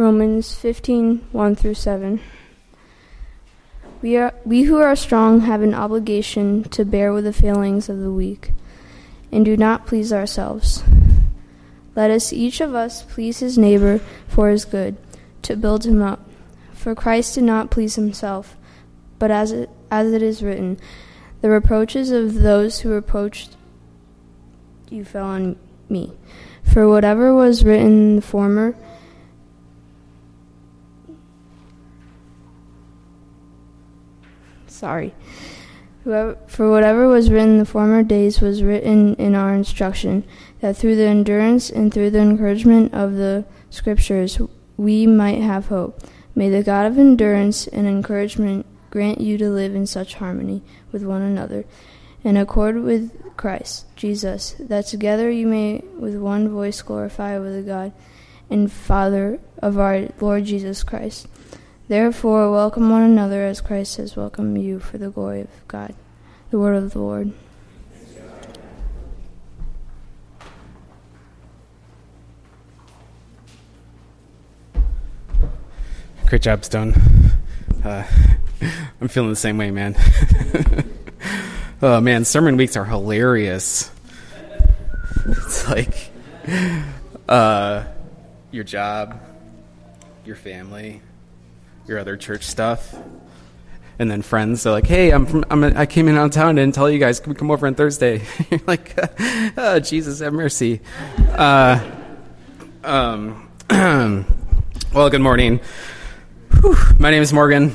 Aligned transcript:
Romans 0.00 0.54
15 0.54 1.26
1 1.30 1.54
through 1.56 1.74
7. 1.74 2.22
We, 4.00 4.16
are, 4.16 4.32
we 4.46 4.62
who 4.62 4.78
are 4.78 4.96
strong 4.96 5.40
have 5.40 5.60
an 5.60 5.74
obligation 5.74 6.64
to 6.70 6.86
bear 6.86 7.12
with 7.12 7.24
the 7.24 7.34
failings 7.34 7.90
of 7.90 7.98
the 7.98 8.10
weak, 8.10 8.52
and 9.30 9.44
do 9.44 9.58
not 9.58 9.86
please 9.86 10.10
ourselves. 10.10 10.82
Let 11.94 12.10
us 12.10 12.32
each 12.32 12.62
of 12.62 12.74
us 12.74 13.02
please 13.02 13.40
his 13.40 13.58
neighbor 13.58 14.00
for 14.26 14.48
his 14.48 14.64
good, 14.64 14.96
to 15.42 15.54
build 15.54 15.84
him 15.84 16.00
up. 16.00 16.26
For 16.72 16.94
Christ 16.94 17.34
did 17.34 17.44
not 17.44 17.70
please 17.70 17.96
himself, 17.96 18.56
but 19.18 19.30
as 19.30 19.52
it, 19.52 19.68
as 19.90 20.14
it 20.14 20.22
is 20.22 20.42
written, 20.42 20.80
the 21.42 21.50
reproaches 21.50 22.10
of 22.10 22.36
those 22.36 22.80
who 22.80 22.90
reproached 22.90 23.54
you 24.88 25.04
fell 25.04 25.26
on 25.26 25.56
me. 25.90 26.14
For 26.64 26.88
whatever 26.88 27.34
was 27.34 27.64
written 27.64 27.86
in 27.86 28.16
the 28.16 28.22
former, 28.22 28.74
sorry. 34.80 35.14
Whoever, 36.04 36.38
for 36.46 36.70
whatever 36.70 37.06
was 37.06 37.30
written 37.30 37.50
in 37.50 37.58
the 37.58 37.66
former 37.66 38.02
days 38.02 38.40
was 38.40 38.62
written 38.62 39.14
in 39.16 39.34
our 39.34 39.54
instruction, 39.54 40.24
that 40.60 40.76
through 40.76 40.96
the 40.96 41.04
endurance 41.04 41.68
and 41.68 41.92
through 41.92 42.10
the 42.10 42.20
encouragement 42.20 42.94
of 42.94 43.14
the 43.14 43.44
Scriptures 43.68 44.40
we 44.78 45.06
might 45.06 45.40
have 45.42 45.66
hope. 45.66 46.00
May 46.34 46.48
the 46.48 46.62
God 46.62 46.86
of 46.86 46.98
endurance 46.98 47.66
and 47.66 47.86
encouragement 47.86 48.64
grant 48.88 49.20
you 49.20 49.36
to 49.38 49.50
live 49.50 49.74
in 49.74 49.86
such 49.86 50.14
harmony 50.14 50.62
with 50.90 51.04
one 51.04 51.22
another, 51.22 51.66
in 52.24 52.38
accord 52.38 52.82
with 52.82 53.36
Christ 53.36 53.84
Jesus, 53.94 54.56
that 54.58 54.86
together 54.86 55.30
you 55.30 55.46
may 55.46 55.84
with 55.98 56.16
one 56.16 56.48
voice 56.48 56.80
glorify 56.80 57.38
with 57.38 57.54
the 57.54 57.62
God 57.62 57.92
and 58.48 58.72
Father 58.72 59.38
of 59.58 59.78
our 59.78 60.08
Lord 60.18 60.46
Jesus 60.46 60.82
Christ. 60.82 61.28
Therefore, 61.90 62.52
welcome 62.52 62.88
one 62.88 63.02
another 63.02 63.42
as 63.42 63.60
Christ 63.60 63.96
has 63.96 64.14
welcomed 64.14 64.62
you 64.62 64.78
for 64.78 64.96
the 64.96 65.10
glory 65.10 65.40
of 65.40 65.48
God. 65.66 65.92
The 66.52 66.58
word 66.60 66.76
of 66.76 66.92
the 66.92 67.00
Lord. 67.00 67.32
Great 76.26 76.42
job, 76.42 76.64
Stone. 76.64 76.94
Uh, 77.82 78.04
I'm 79.00 79.08
feeling 79.08 79.30
the 79.30 79.34
same 79.34 79.58
way, 79.58 79.72
man. 79.72 79.96
oh, 81.82 82.00
man, 82.00 82.24
sermon 82.24 82.56
weeks 82.56 82.76
are 82.76 82.84
hilarious. 82.84 83.90
It's 85.26 85.68
like 85.68 86.12
uh, 87.28 87.82
your 88.52 88.62
job, 88.62 89.20
your 90.24 90.36
family, 90.36 91.02
your 91.90 91.98
other 91.98 92.16
church 92.16 92.44
stuff, 92.44 92.96
and 93.98 94.08
then 94.08 94.22
friends. 94.22 94.62
They're 94.62 94.72
like, 94.72 94.86
"Hey, 94.86 95.10
I'm 95.10 95.26
from. 95.26 95.44
I'm 95.50 95.64
a, 95.64 95.74
I 95.74 95.86
came 95.86 96.06
in 96.06 96.16
on 96.16 96.30
town 96.30 96.56
and 96.56 96.72
tell 96.72 96.88
you 96.88 97.00
guys 97.00 97.18
can 97.18 97.32
we 97.32 97.36
come 97.36 97.50
over 97.50 97.66
on 97.66 97.74
Thursday?" 97.74 98.22
You're 98.50 98.60
like, 98.64 98.96
oh, 99.56 99.80
"Jesus, 99.80 100.20
have 100.20 100.32
mercy." 100.32 100.80
Uh, 101.18 101.84
um, 102.84 103.50
well, 103.70 105.10
good 105.10 105.20
morning. 105.20 105.60
Whew. 106.60 106.76
My 107.00 107.10
name 107.10 107.22
is 107.22 107.32
Morgan. 107.32 107.74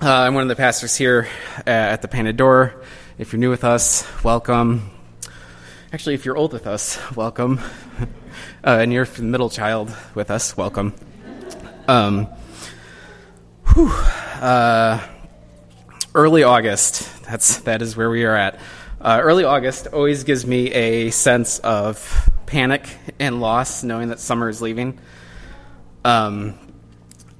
Uh, 0.00 0.10
I'm 0.10 0.34
one 0.34 0.44
of 0.44 0.48
the 0.48 0.56
pastors 0.56 0.96
here 0.96 1.26
at 1.66 2.02
the 2.02 2.08
Painted 2.08 2.36
Door. 2.36 2.80
If 3.18 3.32
you're 3.32 3.40
new 3.40 3.50
with 3.50 3.64
us, 3.64 4.06
welcome. 4.22 4.88
Actually, 5.92 6.14
if 6.14 6.24
you're 6.24 6.36
old 6.36 6.52
with 6.52 6.66
us, 6.66 6.98
welcome. 7.16 7.60
Uh, 8.62 8.78
and 8.80 8.92
you're 8.92 9.06
the 9.06 9.22
middle 9.22 9.50
child 9.50 9.94
with 10.14 10.30
us, 10.30 10.54
welcome. 10.56 10.94
Um, 11.88 12.28
Whew. 13.74 13.88
Uh, 13.88 15.00
early 16.12 16.42
August. 16.42 17.08
That's 17.22 17.60
that 17.60 17.82
is 17.82 17.96
where 17.96 18.10
we 18.10 18.24
are 18.24 18.34
at. 18.34 18.58
Uh, 19.00 19.20
early 19.22 19.44
August 19.44 19.86
always 19.86 20.24
gives 20.24 20.44
me 20.44 20.72
a 20.72 21.10
sense 21.10 21.60
of 21.60 22.30
panic 22.46 22.88
and 23.20 23.40
loss, 23.40 23.84
knowing 23.84 24.08
that 24.08 24.18
summer 24.18 24.48
is 24.48 24.60
leaving. 24.60 24.98
Um, 26.04 26.58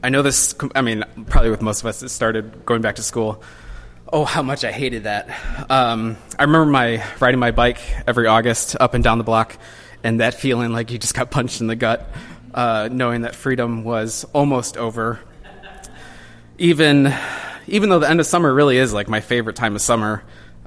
I 0.05 0.11
know 0.11 0.23
this. 0.23 0.55
I 0.77 0.83
mean, 0.83 1.05
probably 1.27 1.51
with 1.51 1.63
most 1.63 1.81
of 1.81 1.87
us, 1.87 2.01
it 2.01 2.11
started 2.11 2.65
going 2.65 2.81
back 2.81 2.95
to 2.97 3.03
school. 3.03 3.43
Oh, 4.13 4.25
how 4.25 4.43
much 4.43 4.65
I 4.65 4.71
hated 4.71 5.05
that. 5.05 5.29
Um, 5.69 6.17
I 6.39 6.45
remember 6.45 6.71
my 6.71 7.05
riding 7.19 7.41
my 7.41 7.51
bike 7.51 7.81
every 8.07 8.29
August 8.29 8.77
up 8.79 8.95
and 8.95 9.03
down 9.03 9.19
the 9.19 9.25
block, 9.25 9.57
and 10.05 10.21
that 10.21 10.35
feeling 10.35 10.73
like 10.73 10.93
you 10.93 10.99
just 10.99 11.15
got 11.15 11.33
punched 11.33 11.61
in 11.61 11.67
the 11.67 11.77
gut, 11.77 12.09
uh, 12.55 12.89
knowing 12.93 13.23
that 13.23 13.35
freedom 13.35 13.83
was 13.83 14.25
almost 14.33 14.77
over 14.77 15.19
even 16.61 17.13
even 17.67 17.89
though 17.89 17.99
the 17.99 18.09
end 18.09 18.21
of 18.21 18.27
summer 18.27 18.53
really 18.53 18.77
is 18.77 18.93
like 18.93 19.09
my 19.09 19.21
favorite 19.21 19.57
time 19.57 19.75
of 19.75 19.81
summer, 19.81 20.23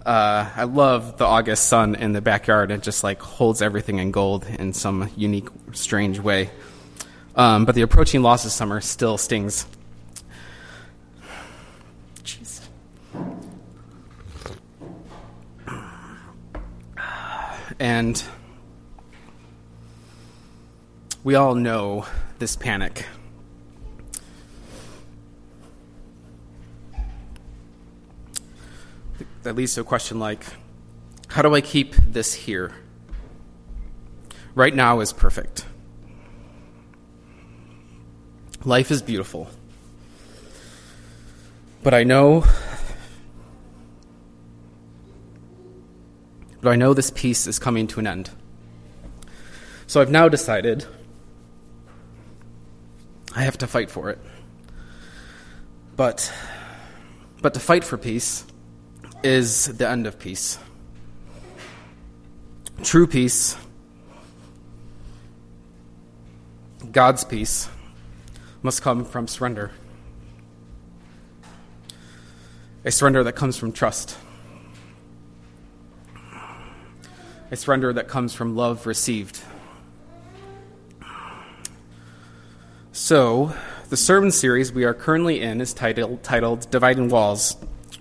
uh, 0.05 0.49
I 0.55 0.63
love 0.63 1.17
the 1.17 1.25
August 1.25 1.67
sun 1.67 1.95
in 1.95 2.13
the 2.13 2.21
backyard. 2.21 2.71
It 2.71 2.81
just 2.81 3.03
like 3.03 3.21
holds 3.21 3.61
everything 3.61 3.99
in 3.99 4.11
gold 4.11 4.45
in 4.45 4.73
some 4.73 5.09
unique, 5.15 5.47
strange 5.71 6.19
way. 6.19 6.49
Um, 7.35 7.65
but 7.65 7.75
the 7.75 7.83
approaching 7.83 8.21
loss 8.23 8.43
of 8.43 8.51
summer 8.51 8.81
still 8.81 9.17
stings. 9.17 9.67
Jeez. 12.23 12.61
And 17.79 18.23
we 21.23 21.35
all 21.35 21.53
know 21.55 22.05
this 22.39 22.55
panic. 22.55 23.05
That 29.43 29.55
leads 29.55 29.75
to 29.75 29.81
a 29.81 29.83
question 29.83 30.19
like 30.19 30.45
how 31.27 31.41
do 31.41 31.55
I 31.55 31.61
keep 31.61 31.95
this 31.95 32.33
here? 32.33 32.71
Right 34.53 34.75
now 34.75 34.99
is 34.99 35.11
perfect. 35.11 35.65
Life 38.63 38.91
is 38.91 39.01
beautiful. 39.01 39.49
But 41.81 41.93
I 41.93 42.03
know 42.03 42.45
but 46.61 46.69
I 46.69 46.75
know 46.75 46.93
this 46.93 47.09
peace 47.09 47.47
is 47.47 47.57
coming 47.59 47.87
to 47.87 47.99
an 47.99 48.07
end. 48.07 48.29
So 49.87 50.01
I've 50.01 50.11
now 50.11 50.29
decided 50.29 50.85
I 53.35 53.41
have 53.41 53.57
to 53.57 53.67
fight 53.67 53.89
for 53.89 54.11
it. 54.11 54.19
But 55.95 56.31
but 57.41 57.55
to 57.55 57.59
fight 57.59 57.83
for 57.83 57.97
peace 57.97 58.45
is 59.23 59.67
the 59.77 59.87
end 59.87 60.05
of 60.05 60.19
peace. 60.19 60.59
True 62.83 63.07
peace, 63.07 63.55
God's 66.91 67.23
peace, 67.23 67.69
must 68.61 68.81
come 68.81 69.05
from 69.05 69.27
surrender. 69.27 69.71
A 72.85 72.91
surrender 72.91 73.23
that 73.23 73.33
comes 73.33 73.55
from 73.55 73.71
trust. 73.71 74.17
A 77.49 77.55
surrender 77.55 77.93
that 77.93 78.07
comes 78.07 78.33
from 78.33 78.55
love 78.55 78.85
received. 78.85 79.39
So, 82.91 83.53
the 83.89 83.97
sermon 83.97 84.31
series 84.31 84.73
we 84.73 84.83
are 84.83 84.93
currently 84.93 85.39
in 85.39 85.61
is 85.61 85.73
titled, 85.73 86.23
titled 86.23 86.69
Dividing 86.71 87.09
Walls, 87.09 87.55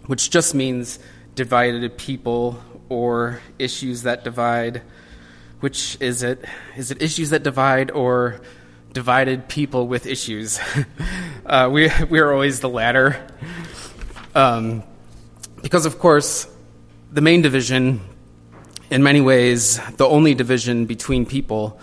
which 0.06 0.30
just 0.30 0.54
means 0.54 0.98
divided 1.34 1.96
people 1.96 2.62
or 2.88 3.40
issues 3.58 4.02
that 4.02 4.24
divide. 4.24 4.82
Which 5.60 5.96
is 6.00 6.22
it? 6.22 6.44
Is 6.76 6.90
it 6.90 7.00
issues 7.00 7.30
that 7.30 7.42
divide 7.42 7.90
or 7.90 8.40
divided 8.92 9.48
people 9.48 9.86
with 9.86 10.06
issues? 10.06 10.60
uh, 11.46 11.68
we, 11.72 11.90
we 12.10 12.18
are 12.18 12.32
always 12.32 12.60
the 12.60 12.68
latter. 12.68 13.24
Um, 14.34 14.82
because, 15.62 15.86
of 15.86 15.98
course, 15.98 16.48
the 17.12 17.20
main 17.20 17.42
division, 17.42 18.00
in 18.90 19.02
many 19.02 19.20
ways, 19.20 19.78
the 19.96 20.06
only 20.06 20.34
division 20.34 20.86
between 20.86 21.26
people, 21.26 21.78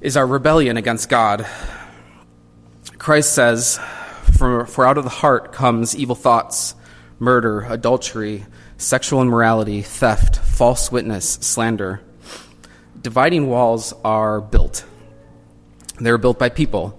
is 0.00 0.16
our 0.16 0.26
rebellion 0.26 0.76
against 0.76 1.08
God. 1.08 1.46
Christ 2.98 3.34
says, 3.34 3.80
For, 4.36 4.66
for 4.66 4.86
out 4.86 4.98
of 4.98 5.04
the 5.04 5.10
heart 5.10 5.52
comes 5.52 5.96
evil 5.96 6.14
thoughts, 6.14 6.74
murder, 7.20 7.60
adultery, 7.60 8.46
sexual 8.78 9.22
immorality, 9.22 9.82
theft, 9.82 10.36
false 10.36 10.90
witness, 10.90 11.34
slander. 11.34 12.00
Dividing 13.00 13.48
walls 13.48 13.94
are 14.02 14.40
built. 14.40 14.84
They 16.00 16.10
are 16.10 16.18
built 16.18 16.38
by 16.38 16.48
people. 16.48 16.98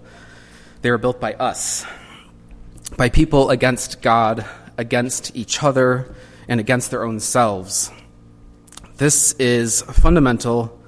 They 0.82 0.90
are 0.90 0.98
built 0.98 1.20
by 1.20 1.34
us. 1.34 1.86
By 2.98 3.10
people 3.10 3.50
against 3.50 4.02
God, 4.02 4.46
against 4.78 5.36
each 5.36 5.62
other, 5.62 6.16
and 6.48 6.60
against 6.60 6.92
their 6.92 7.04
own 7.04 7.20
selves. 7.20 7.92
This 8.98 9.34
is 9.34 9.82
fundamental. 9.82 10.80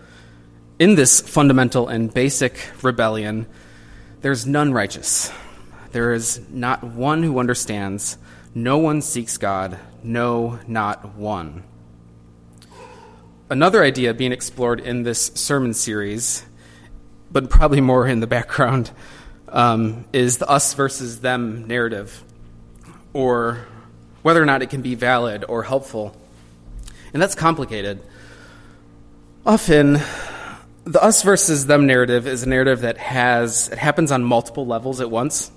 In 0.78 0.96
this 0.96 1.22
fundamental 1.22 1.88
and 1.88 2.14
basic 2.14 2.58
rebellion, 2.82 3.48
There's 4.22 4.48
none 4.48 4.72
righteous. 4.72 5.34
There 5.92 6.14
is 6.14 6.40
not 6.50 6.82
one 6.82 7.24
who 7.24 7.40
understands. 7.40 8.18
No 8.56 8.78
one 8.78 9.02
seeks 9.02 9.38
God. 9.38 9.80
No, 10.04 10.60
not 10.68 11.16
one. 11.16 11.64
Another 13.50 13.84
idea 13.84 14.14
being 14.14 14.32
explored 14.32 14.80
in 14.80 15.04
this 15.04 15.32
sermon 15.34 15.74
series, 15.74 16.46
but 17.32 17.50
probably 17.50 17.82
more 17.82 18.08
in 18.08 18.20
the 18.20 18.28
background, 18.28 18.92
um, 19.50 20.06
is 20.14 20.38
the 20.38 20.48
us 20.48 20.76
versus 20.76 21.22
them 21.22 21.68
narrative, 21.68 22.24
or 23.12 23.66
whether 24.22 24.42
or 24.42 24.46
not 24.46 24.62
it 24.62 24.70
can 24.70 24.82
be 24.82 24.94
valid 24.94 25.46
or 25.48 25.64
helpful. 25.64 26.16
And 27.12 27.22
that's 27.22 27.36
complicated. 27.36 28.02
Often, 29.46 30.00
the 30.86 31.02
us 31.02 31.24
versus 31.24 31.66
them 31.66 31.88
narrative 31.88 32.28
is 32.28 32.44
a 32.44 32.50
narrative 32.50 32.82
that 32.82 32.98
has 32.98 33.70
it 33.70 33.80
happens 33.80 34.12
on 34.12 34.24
multiple 34.24 34.68
levels 34.68 35.02
at 35.02 35.10
once 35.10 35.52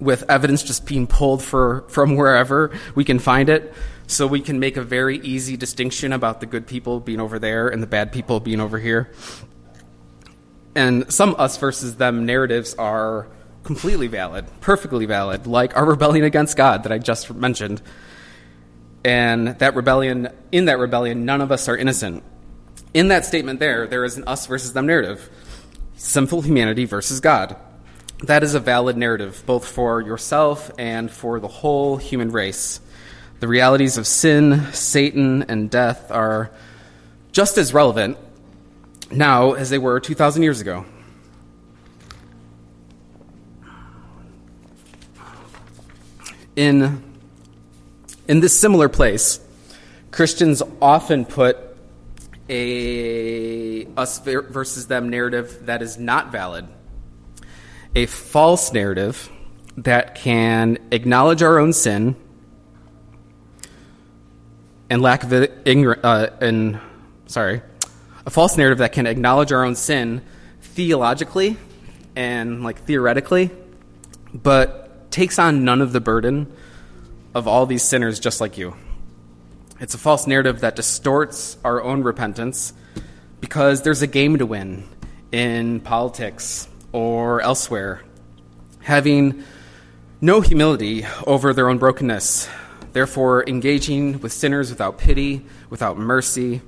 with 0.00 0.24
evidence 0.30 0.62
just 0.62 0.86
being 0.86 1.06
pulled 1.06 1.42
for, 1.42 1.84
from 1.88 2.16
wherever 2.16 2.70
we 2.94 3.04
can 3.04 3.18
find 3.18 3.48
it. 3.48 3.74
So 4.06 4.26
we 4.26 4.40
can 4.40 4.58
make 4.58 4.76
a 4.76 4.82
very 4.82 5.18
easy 5.18 5.56
distinction 5.56 6.12
about 6.12 6.40
the 6.40 6.46
good 6.46 6.66
people 6.66 7.00
being 7.00 7.20
over 7.20 7.38
there 7.38 7.68
and 7.68 7.82
the 7.82 7.86
bad 7.86 8.12
people 8.12 8.40
being 8.40 8.60
over 8.60 8.78
here. 8.78 9.12
And 10.74 11.12
some 11.12 11.34
us 11.38 11.56
versus 11.58 11.96
them 11.96 12.24
narratives 12.24 12.74
are 12.76 13.28
completely 13.64 14.06
valid 14.06 14.46
perfectly 14.62 15.04
valid 15.04 15.46
like 15.46 15.76
our 15.76 15.84
rebellion 15.84 16.24
against 16.24 16.56
god 16.56 16.84
that 16.84 16.92
i 16.92 16.96
just 16.96 17.34
mentioned. 17.34 17.82
And 19.04 19.48
that 19.58 19.74
rebellion 19.74 20.28
in 20.52 20.66
that 20.66 20.78
rebellion 20.78 21.24
none 21.24 21.40
of 21.40 21.52
us 21.52 21.68
are 21.68 21.76
innocent. 21.76 22.24
In 22.94 23.08
that 23.08 23.24
statement 23.24 23.60
there, 23.60 23.86
there 23.86 24.04
is 24.04 24.16
an 24.16 24.24
us 24.26 24.46
versus 24.46 24.72
them 24.72 24.86
narrative. 24.86 25.28
Sinful 25.96 26.42
humanity 26.42 26.84
versus 26.84 27.20
God. 27.20 27.56
That 28.24 28.42
is 28.42 28.54
a 28.54 28.60
valid 28.60 28.96
narrative, 28.96 29.42
both 29.46 29.66
for 29.66 30.00
yourself 30.00 30.70
and 30.76 31.10
for 31.10 31.38
the 31.38 31.48
whole 31.48 31.96
human 31.96 32.32
race. 32.32 32.80
The 33.40 33.46
realities 33.46 33.96
of 33.96 34.06
sin, 34.06 34.72
Satan, 34.72 35.44
and 35.44 35.70
death 35.70 36.10
are 36.10 36.50
just 37.30 37.58
as 37.58 37.72
relevant 37.72 38.18
now 39.12 39.52
as 39.52 39.70
they 39.70 39.78
were 39.78 40.00
2,000 40.00 40.42
years 40.42 40.60
ago. 40.60 40.84
In, 46.56 47.04
in 48.26 48.40
this 48.40 48.58
similar 48.58 48.88
place, 48.88 49.38
Christians 50.10 50.60
often 50.82 51.24
put 51.24 51.56
a 52.50 53.84
us 53.96 54.18
versus 54.18 54.88
them 54.88 55.08
narrative 55.08 55.66
that 55.66 55.82
is 55.82 55.98
not 55.98 56.32
valid, 56.32 56.66
a 57.94 58.06
false 58.06 58.72
narrative 58.72 59.30
that 59.78 60.14
can 60.14 60.78
acknowledge 60.90 61.42
our 61.42 61.58
own 61.58 61.72
sin 61.72 62.16
and 64.90 65.02
lack 65.02 65.22
of 65.22 65.32
ignorance, 65.64 66.04
uh, 66.04 66.30
and 66.40 66.80
sorry, 67.26 67.62
a 68.26 68.30
false 68.30 68.56
narrative 68.56 68.78
that 68.78 68.92
can 68.92 69.06
acknowledge 69.06 69.52
our 69.52 69.64
own 69.64 69.74
sin 69.74 70.22
theologically 70.60 71.56
and 72.16 72.64
like 72.64 72.78
theoretically, 72.84 73.50
but 74.34 75.10
takes 75.10 75.38
on 75.38 75.64
none 75.64 75.80
of 75.80 75.92
the 75.92 76.00
burden 76.00 76.52
of 77.34 77.46
all 77.46 77.66
these 77.66 77.82
sinners 77.82 78.18
just 78.18 78.40
like 78.40 78.58
you. 78.58 78.74
It's 79.80 79.94
a 79.94 79.98
false 79.98 80.26
narrative 80.26 80.60
that 80.60 80.74
distorts 80.74 81.56
our 81.64 81.82
own 81.82 82.02
repentance 82.02 82.72
because 83.40 83.82
there's 83.82 84.02
a 84.02 84.06
game 84.06 84.38
to 84.38 84.46
win 84.46 84.88
in 85.30 85.80
politics 85.80 86.68
or 86.92 87.40
elsewhere. 87.40 88.02
Having 88.80 89.44
no 90.20 90.40
humility 90.40 91.06
over 91.26 91.52
their 91.52 91.68
own 91.68 91.78
brokenness, 91.78 92.48
therefore 92.92 93.44
engaging 93.48 94.20
with 94.20 94.32
sinners 94.32 94.70
without 94.70 94.98
pity, 94.98 95.44
without 95.70 95.98
mercy, 95.98 96.60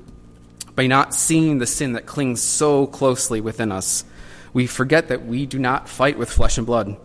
by 0.75 0.87
not 0.87 1.15
seeing 1.15 1.59
the 1.59 1.67
sin 1.67 1.93
that 1.95 2.07
clings 2.07 2.41
so 2.43 2.87
closely 2.87 3.41
within 3.41 3.73
us, 3.73 4.05
we 4.53 4.67
forget 4.67 5.09
that 5.09 5.27
we 5.27 5.47
do 5.47 5.59
not 5.59 5.89
fight 5.89 6.19
with 6.19 6.31
flesh 6.31 6.59
and 6.59 6.67
blood. 6.67 6.97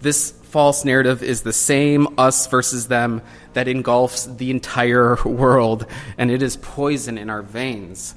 This 0.00 0.30
false 0.30 0.84
narrative 0.84 1.22
is 1.22 1.42
the 1.42 1.52
same 1.52 2.18
us 2.18 2.46
versus 2.46 2.88
them 2.88 3.20
that 3.52 3.68
engulfs 3.68 4.26
the 4.26 4.50
entire 4.50 5.16
world, 5.24 5.86
and 6.16 6.30
it 6.30 6.42
is 6.42 6.56
poison 6.56 7.18
in 7.18 7.28
our 7.30 7.42
veins. 7.42 8.14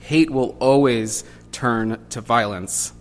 Hate 0.00 0.30
will 0.30 0.56
always 0.58 1.24
turn 1.50 2.04
to 2.10 2.20
violence, 2.20 2.92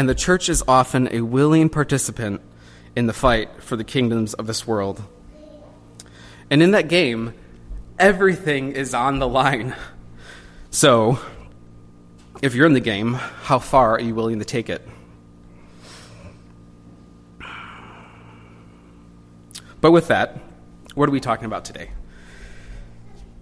and 0.00 0.08
the 0.08 0.14
church 0.14 0.48
is 0.48 0.64
often 0.66 1.10
a 1.12 1.20
willing 1.20 1.68
participant 1.68 2.40
in 2.96 3.06
the 3.06 3.12
fight 3.12 3.62
for 3.62 3.76
the 3.76 3.84
kingdoms 3.84 4.32
of 4.32 4.46
this 4.46 4.66
world. 4.66 5.02
And 6.48 6.62
in 6.62 6.70
that 6.70 6.88
game, 6.88 7.34
everything 7.98 8.72
is 8.72 8.94
on 8.94 9.18
the 9.18 9.28
line. 9.28 9.76
So, 10.70 11.18
if 12.40 12.54
you're 12.54 12.64
in 12.64 12.72
the 12.72 12.80
game, 12.80 13.12
how 13.12 13.58
far 13.58 13.96
are 13.96 14.00
you 14.00 14.14
willing 14.14 14.38
to 14.38 14.44
take 14.46 14.70
it? 14.70 14.88
But 19.82 19.90
with 19.90 20.08
that, 20.08 20.40
what 20.94 21.10
are 21.10 21.12
we 21.12 21.20
talking 21.20 21.44
about 21.44 21.66
today? 21.66 21.90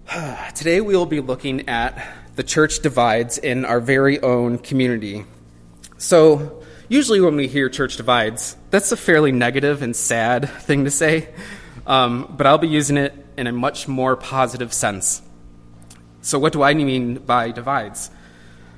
Today 0.55 0.81
we 0.81 0.93
will 0.93 1.05
be 1.05 1.21
looking 1.21 1.69
at 1.69 2.05
the 2.35 2.43
church 2.43 2.81
divides 2.81 3.37
in 3.37 3.63
our 3.63 3.79
very 3.79 4.19
own 4.19 4.57
community. 4.57 5.23
So, 6.01 6.63
usually 6.87 7.19
when 7.19 7.35
we 7.35 7.49
hear 7.49 7.67
church 7.67 7.97
divides, 7.97 8.55
that's 8.69 8.93
a 8.93 8.97
fairly 8.97 9.33
negative 9.33 9.81
and 9.81 9.93
sad 9.93 10.49
thing 10.49 10.85
to 10.85 10.91
say, 10.91 11.27
um, 11.85 12.33
but 12.37 12.47
I'll 12.47 12.57
be 12.57 12.69
using 12.69 12.95
it 12.95 13.13
in 13.35 13.47
a 13.47 13.51
much 13.51 13.89
more 13.89 14.15
positive 14.15 14.71
sense. 14.71 15.21
So, 16.21 16.39
what 16.39 16.53
do 16.53 16.63
I 16.63 16.73
mean 16.73 17.15
by 17.15 17.51
divides? 17.51 18.11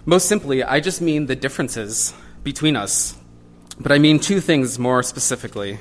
Most 0.03 0.27
simply, 0.27 0.63
I 0.63 0.79
just 0.79 0.99
mean 0.99 1.27
the 1.27 1.35
differences 1.35 2.15
between 2.43 2.75
us, 2.75 3.15
but 3.79 3.91
I 3.91 3.99
mean 3.99 4.19
two 4.19 4.39
things 4.39 4.79
more 4.79 5.03
specifically. 5.03 5.77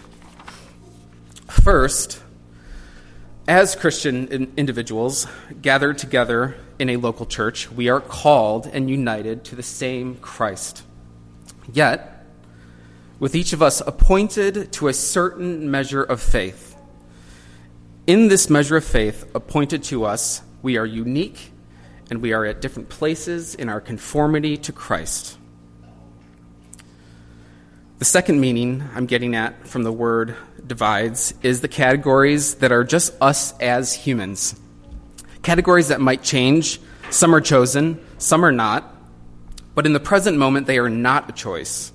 First, 1.48 2.22
as 3.48 3.74
Christian 3.74 4.52
individuals 4.58 5.26
gathered 5.62 5.96
together 5.96 6.56
in 6.78 6.90
a 6.90 6.98
local 6.98 7.24
church, 7.24 7.70
we 7.70 7.88
are 7.88 8.02
called 8.02 8.66
and 8.66 8.90
united 8.90 9.42
to 9.44 9.56
the 9.56 9.62
same 9.62 10.16
Christ. 10.16 10.82
Yet, 11.72 12.26
with 13.18 13.34
each 13.34 13.52
of 13.52 13.62
us 13.62 13.80
appointed 13.80 14.72
to 14.72 14.88
a 14.88 14.94
certain 14.94 15.70
measure 15.70 16.02
of 16.02 16.20
faith. 16.20 16.76
In 18.06 18.28
this 18.28 18.48
measure 18.48 18.76
of 18.76 18.84
faith 18.84 19.30
appointed 19.34 19.84
to 19.84 20.04
us, 20.04 20.42
we 20.62 20.76
are 20.78 20.86
unique 20.86 21.52
and 22.10 22.20
we 22.22 22.32
are 22.32 22.44
at 22.44 22.60
different 22.60 22.88
places 22.88 23.54
in 23.54 23.68
our 23.68 23.80
conformity 23.80 24.56
to 24.56 24.72
Christ. 24.72 25.38
The 27.98 28.04
second 28.06 28.40
meaning 28.40 28.82
I'm 28.94 29.06
getting 29.06 29.36
at 29.36 29.68
from 29.68 29.82
the 29.82 29.92
word 29.92 30.34
divides 30.66 31.34
is 31.42 31.60
the 31.60 31.68
categories 31.68 32.54
that 32.56 32.72
are 32.72 32.82
just 32.82 33.14
us 33.20 33.52
as 33.58 33.92
humans. 33.92 34.58
Categories 35.42 35.88
that 35.88 36.00
might 36.00 36.22
change. 36.22 36.80
Some 37.10 37.34
are 37.34 37.40
chosen, 37.40 38.04
some 38.18 38.44
are 38.44 38.52
not. 38.52 38.96
But 39.74 39.86
in 39.86 39.92
the 39.92 40.00
present 40.00 40.36
moment, 40.36 40.66
they 40.66 40.78
are 40.78 40.90
not 40.90 41.28
a 41.28 41.32
choice 41.32 41.92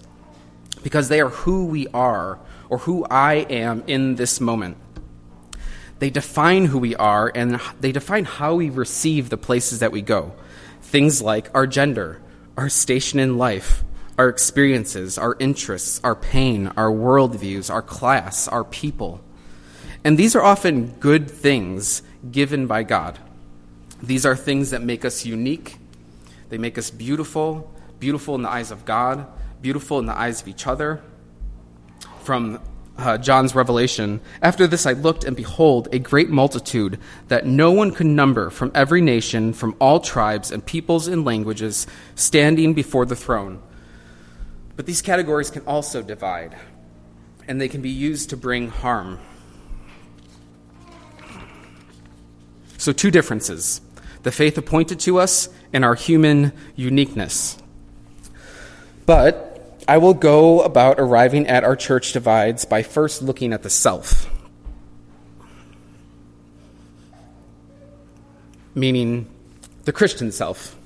because 0.84 1.10
they 1.10 1.20
are 1.20 1.30
who 1.30 1.66
we 1.66 1.88
are 1.88 2.40
or 2.70 2.80
who 2.80 3.06
I 3.06 3.36
am 3.36 3.84
in 3.88 4.16
this 4.16 4.40
moment. 4.40 4.78
They 6.00 6.10
define 6.10 6.66
who 6.66 6.78
we 6.78 6.96
are 6.96 7.32
and 7.34 7.60
they 7.80 7.92
define 7.92 8.26
how 8.26 8.56
we 8.56 8.70
receive 8.70 9.30
the 9.30 9.38
places 9.38 9.80
that 9.80 9.92
we 9.92 10.02
go. 10.02 10.34
Things 10.82 11.22
like 11.22 11.50
our 11.56 11.68
gender, 11.68 12.22
our 12.58 12.70
station 12.70 13.20
in 13.20 13.38
life, 13.38 13.84
our 14.18 14.30
experiences, 14.30 15.18
our 15.18 15.36
interests, 15.40 16.00
our 16.04 16.16
pain, 16.16 16.68
our 16.78 16.92
worldviews, 16.92 17.70
our 17.70 17.82
class, 17.82 18.48
our 18.48 18.64
people. 18.64 19.22
And 20.04 20.18
these 20.18 20.36
are 20.36 20.44
often 20.44 20.92
good 21.00 21.30
things 21.30 22.04
given 22.32 22.68
by 22.68 22.84
God. 22.84 23.20
These 24.02 24.26
are 24.26 24.36
things 24.36 24.70
that 24.70 24.82
make 24.82 25.04
us 25.04 25.26
unique, 25.26 25.78
they 26.50 26.58
make 26.58 26.78
us 26.78 26.90
beautiful, 26.90 27.74
beautiful 28.00 28.36
in 28.36 28.44
the 28.44 28.50
eyes 28.50 28.72
of 28.72 28.86
God, 28.86 29.28
beautiful 29.62 30.00
in 30.00 30.06
the 30.06 30.18
eyes 30.18 30.42
of 30.42 30.48
each 30.48 30.68
other. 30.68 31.02
From 32.22 32.60
uh, 32.98 33.18
John's 33.18 33.54
revelation, 33.56 34.22
after 34.42 34.68
this 34.68 34.86
I 34.86 34.94
looked, 34.94 35.24
and 35.24 35.36
behold, 35.36 35.90
a 35.92 36.00
great 36.00 36.30
multitude 36.30 37.00
that 37.28 37.46
no 37.46 37.72
one 37.72 37.92
could 37.92 38.08
number 38.08 38.50
from 38.50 38.72
every 38.74 39.02
nation, 39.02 39.54
from 39.54 39.76
all 39.80 40.00
tribes 40.00 40.52
and 40.52 40.66
peoples 40.66 41.08
and 41.08 41.26
languages, 41.26 41.88
standing 42.16 42.74
before 42.74 43.06
the 43.06 43.16
throne 43.16 43.62
but 44.76 44.86
these 44.86 45.02
categories 45.02 45.50
can 45.50 45.66
also 45.66 46.02
divide, 46.02 46.56
and 47.48 47.60
they 47.60 47.70
can 47.70 47.82
be 47.82 47.90
used 47.90 48.30
to 48.32 48.38
bring 48.38 48.70
harm. 48.70 49.20
So, 52.78 52.92
two 52.92 53.12
differences 53.12 53.82
the 54.24 54.32
faith 54.32 54.58
appointed 54.58 55.00
to 55.02 55.20
us 55.20 55.50
and 55.76 55.84
our 55.84 55.94
human 55.94 56.54
uniqueness. 56.78 57.58
But 59.06 59.84
I 59.90 59.98
will 59.98 60.14
go 60.14 60.62
about 60.62 61.02
arriving 61.02 61.48
at 61.48 61.66
our 61.66 61.76
church 61.76 62.14
divides 62.14 62.64
by 62.64 62.82
first 62.82 63.22
looking 63.22 63.52
at 63.52 63.62
the 63.62 63.70
self. 63.70 64.32
Meaning 68.74 69.30
the 69.84 69.92
Christian 69.92 70.32
self. 70.32 70.78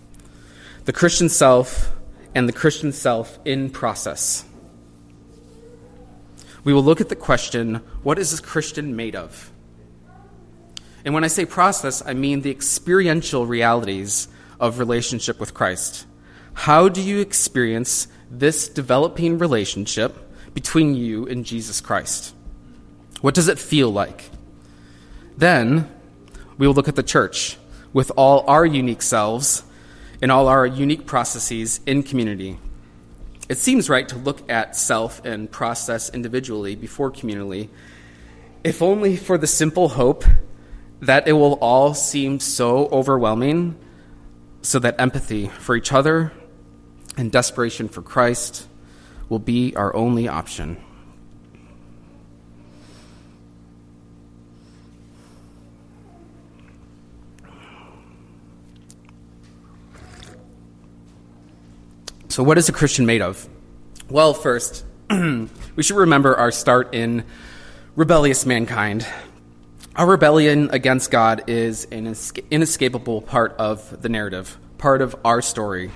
The 0.85 0.93
Christian 0.93 1.29
self 1.29 1.95
and 2.33 2.49
the 2.49 2.53
Christian 2.53 2.91
self 2.91 3.37
in 3.45 3.69
process. 3.69 4.43
We 6.63 6.73
will 6.73 6.83
look 6.83 6.99
at 6.99 7.09
the 7.09 7.15
question 7.15 7.75
what 8.01 8.17
is 8.17 8.37
a 8.37 8.41
Christian 8.41 8.95
made 8.95 9.15
of? 9.15 9.51
And 11.05 11.13
when 11.13 11.23
I 11.23 11.27
say 11.27 11.45
process, 11.45 12.01
I 12.03 12.15
mean 12.15 12.41
the 12.41 12.49
experiential 12.49 13.45
realities 13.45 14.27
of 14.59 14.79
relationship 14.79 15.39
with 15.39 15.53
Christ. 15.53 16.05
How 16.53 16.89
do 16.89 17.01
you 17.01 17.19
experience 17.19 18.07
this 18.29 18.67
developing 18.67 19.37
relationship 19.37 20.15
between 20.53 20.95
you 20.95 21.27
and 21.27 21.45
Jesus 21.45 21.81
Christ? 21.81 22.33
What 23.21 23.35
does 23.35 23.47
it 23.47 23.59
feel 23.59 23.89
like? 23.89 24.29
Then 25.37 25.89
we 26.57 26.67
will 26.67 26.73
look 26.73 26.87
at 26.87 26.95
the 26.95 27.03
church 27.03 27.57
with 27.93 28.11
all 28.17 28.43
our 28.47 28.65
unique 28.65 29.01
selves 29.01 29.63
and 30.21 30.31
all 30.31 30.47
our 30.47 30.65
unique 30.65 31.05
processes 31.05 31.79
in 31.85 32.03
community. 32.03 32.59
It 33.47 33.57
seems 33.57 33.89
right 33.89 34.07
to 34.09 34.17
look 34.17 34.49
at 34.49 34.75
self 34.75 35.23
and 35.25 35.49
process 35.49 36.09
individually 36.09 36.75
before 36.75 37.11
communally, 37.11 37.69
if 38.63 38.81
only 38.81 39.15
for 39.15 39.37
the 39.37 39.47
simple 39.47 39.89
hope 39.89 40.23
that 41.01 41.27
it 41.27 41.33
will 41.33 41.53
all 41.53 41.93
seem 41.93 42.39
so 42.39 42.87
overwhelming, 42.87 43.75
so 44.61 44.79
that 44.79 44.99
empathy 44.99 45.47
for 45.47 45.75
each 45.75 45.91
other 45.91 46.31
and 47.17 47.31
desperation 47.31 47.87
for 47.87 48.01
Christ 48.01 48.67
will 49.27 49.39
be 49.39 49.75
our 49.75 49.95
only 49.95 50.27
option. 50.27 50.77
So, 62.29 62.43
what 62.43 62.57
is 62.57 62.69
a 62.69 62.71
Christian 62.71 63.05
made 63.05 63.21
of? 63.21 63.49
Well, 64.09 64.33
first, 64.33 64.85
we 65.09 65.83
should 65.83 65.97
remember 65.97 66.35
our 66.35 66.51
start 66.51 66.93
in 66.93 67.25
rebellious 67.95 68.45
mankind. 68.45 69.05
Our 69.95 70.05
rebellion 70.05 70.69
against 70.71 71.09
God 71.09 71.43
is 71.47 71.85
an 71.85 72.15
inescapable 72.51 73.21
part 73.21 73.55
of 73.57 74.01
the 74.01 74.07
narrative, 74.07 74.57
part 74.77 75.01
of 75.01 75.15
our 75.25 75.41
story. 75.41 75.91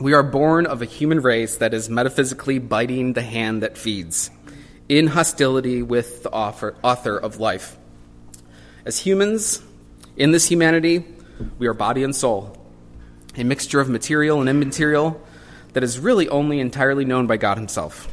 We 0.00 0.12
are 0.12 0.24
born 0.24 0.66
of 0.66 0.82
a 0.82 0.86
human 0.86 1.20
race 1.20 1.56
that 1.58 1.72
is 1.72 1.88
metaphysically 1.88 2.58
biting 2.58 3.12
the 3.12 3.22
hand 3.22 3.62
that 3.62 3.78
feeds, 3.78 4.30
in 4.88 5.06
hostility 5.06 5.82
with 5.82 6.24
the 6.24 6.30
author, 6.30 7.16
of 7.16 7.38
life. 7.38 7.78
As 8.84 8.98
humans, 8.98 9.62
in 10.16 10.32
this 10.32 10.48
humanity, 10.48 11.04
we 11.58 11.68
are 11.68 11.74
body 11.74 12.02
and 12.02 12.14
soul, 12.14 12.58
a 13.36 13.44
mixture 13.44 13.80
of 13.80 13.88
material 13.88 14.40
and 14.40 14.50
immaterial 14.50 15.22
that 15.74 15.84
is 15.84 16.00
really 16.00 16.28
only 16.28 16.58
entirely 16.58 17.04
known 17.04 17.28
by 17.28 17.36
God 17.36 17.56
Himself. 17.56 18.08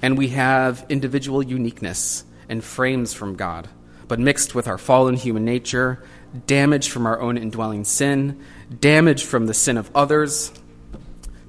And 0.00 0.16
we 0.16 0.28
have 0.28 0.86
individual 0.88 1.42
uniqueness 1.42 2.24
and 2.48 2.62
frames 2.62 3.12
from 3.12 3.34
God, 3.34 3.68
but 4.08 4.18
mixed 4.18 4.54
with 4.54 4.68
our 4.68 4.78
fallen 4.78 5.14
human 5.14 5.44
nature, 5.44 6.02
damage 6.46 6.88
from 6.88 7.06
our 7.06 7.20
own 7.20 7.36
indwelling 7.36 7.84
sin, 7.84 8.40
damage 8.80 9.24
from 9.24 9.46
the 9.46 9.54
sin 9.54 9.76
of 9.76 9.90
others. 9.94 10.52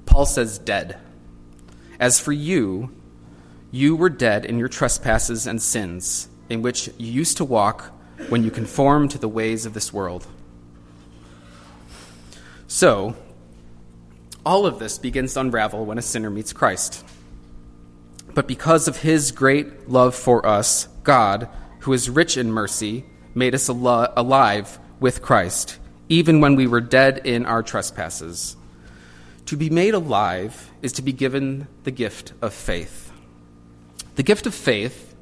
Paul 0.06 0.26
says, 0.26 0.58
dead. 0.58 0.98
As 2.00 2.20
for 2.20 2.32
you, 2.32 2.90
you 3.70 3.96
were 3.96 4.08
dead 4.08 4.44
in 4.44 4.58
your 4.58 4.68
trespasses 4.68 5.46
and 5.46 5.60
sins, 5.60 6.28
in 6.48 6.62
which 6.62 6.88
you 6.96 7.12
used 7.12 7.36
to 7.36 7.44
walk 7.44 7.92
when 8.28 8.42
you 8.42 8.50
conformed 8.50 9.10
to 9.10 9.18
the 9.18 9.28
ways 9.28 9.66
of 9.66 9.74
this 9.74 9.92
world. 9.92 10.26
So, 12.66 13.16
all 14.44 14.66
of 14.66 14.78
this 14.78 14.98
begins 14.98 15.34
to 15.34 15.40
unravel 15.40 15.84
when 15.84 15.98
a 15.98 16.02
sinner 16.02 16.30
meets 16.30 16.52
Christ. 16.52 17.04
But 18.34 18.46
because 18.46 18.88
of 18.88 18.98
his 18.98 19.32
great 19.32 19.88
love 19.88 20.14
for 20.14 20.46
us, 20.46 20.88
God, 21.02 21.48
who 21.80 21.92
is 21.92 22.10
rich 22.10 22.36
in 22.36 22.52
mercy, 22.52 23.04
made 23.34 23.54
us 23.54 23.68
al- 23.68 24.12
alive 24.16 24.78
with 25.00 25.22
Christ, 25.22 25.78
even 26.08 26.40
when 26.40 26.56
we 26.56 26.66
were 26.66 26.80
dead 26.80 27.22
in 27.24 27.46
our 27.46 27.62
trespasses. 27.62 28.56
To 29.46 29.56
be 29.56 29.70
made 29.70 29.94
alive 29.94 30.70
is 30.82 30.92
to 30.94 31.02
be 31.02 31.12
given 31.12 31.68
the 31.84 31.90
gift 31.90 32.32
of 32.42 32.52
faith. 32.52 33.10
The 34.16 34.22
gift 34.22 34.46
of 34.46 34.54
faith 34.54 35.14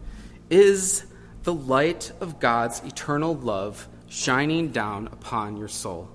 is 0.51 1.05
the 1.45 1.55
light 1.55 2.13
of 2.21 2.41
God's 2.41 2.81
eternal 2.81 3.35
love 3.35 3.89
shining 4.09 4.71
down 4.71 5.07
upon 5.09 5.57
your 5.57 5.69
soul. 5.69 6.09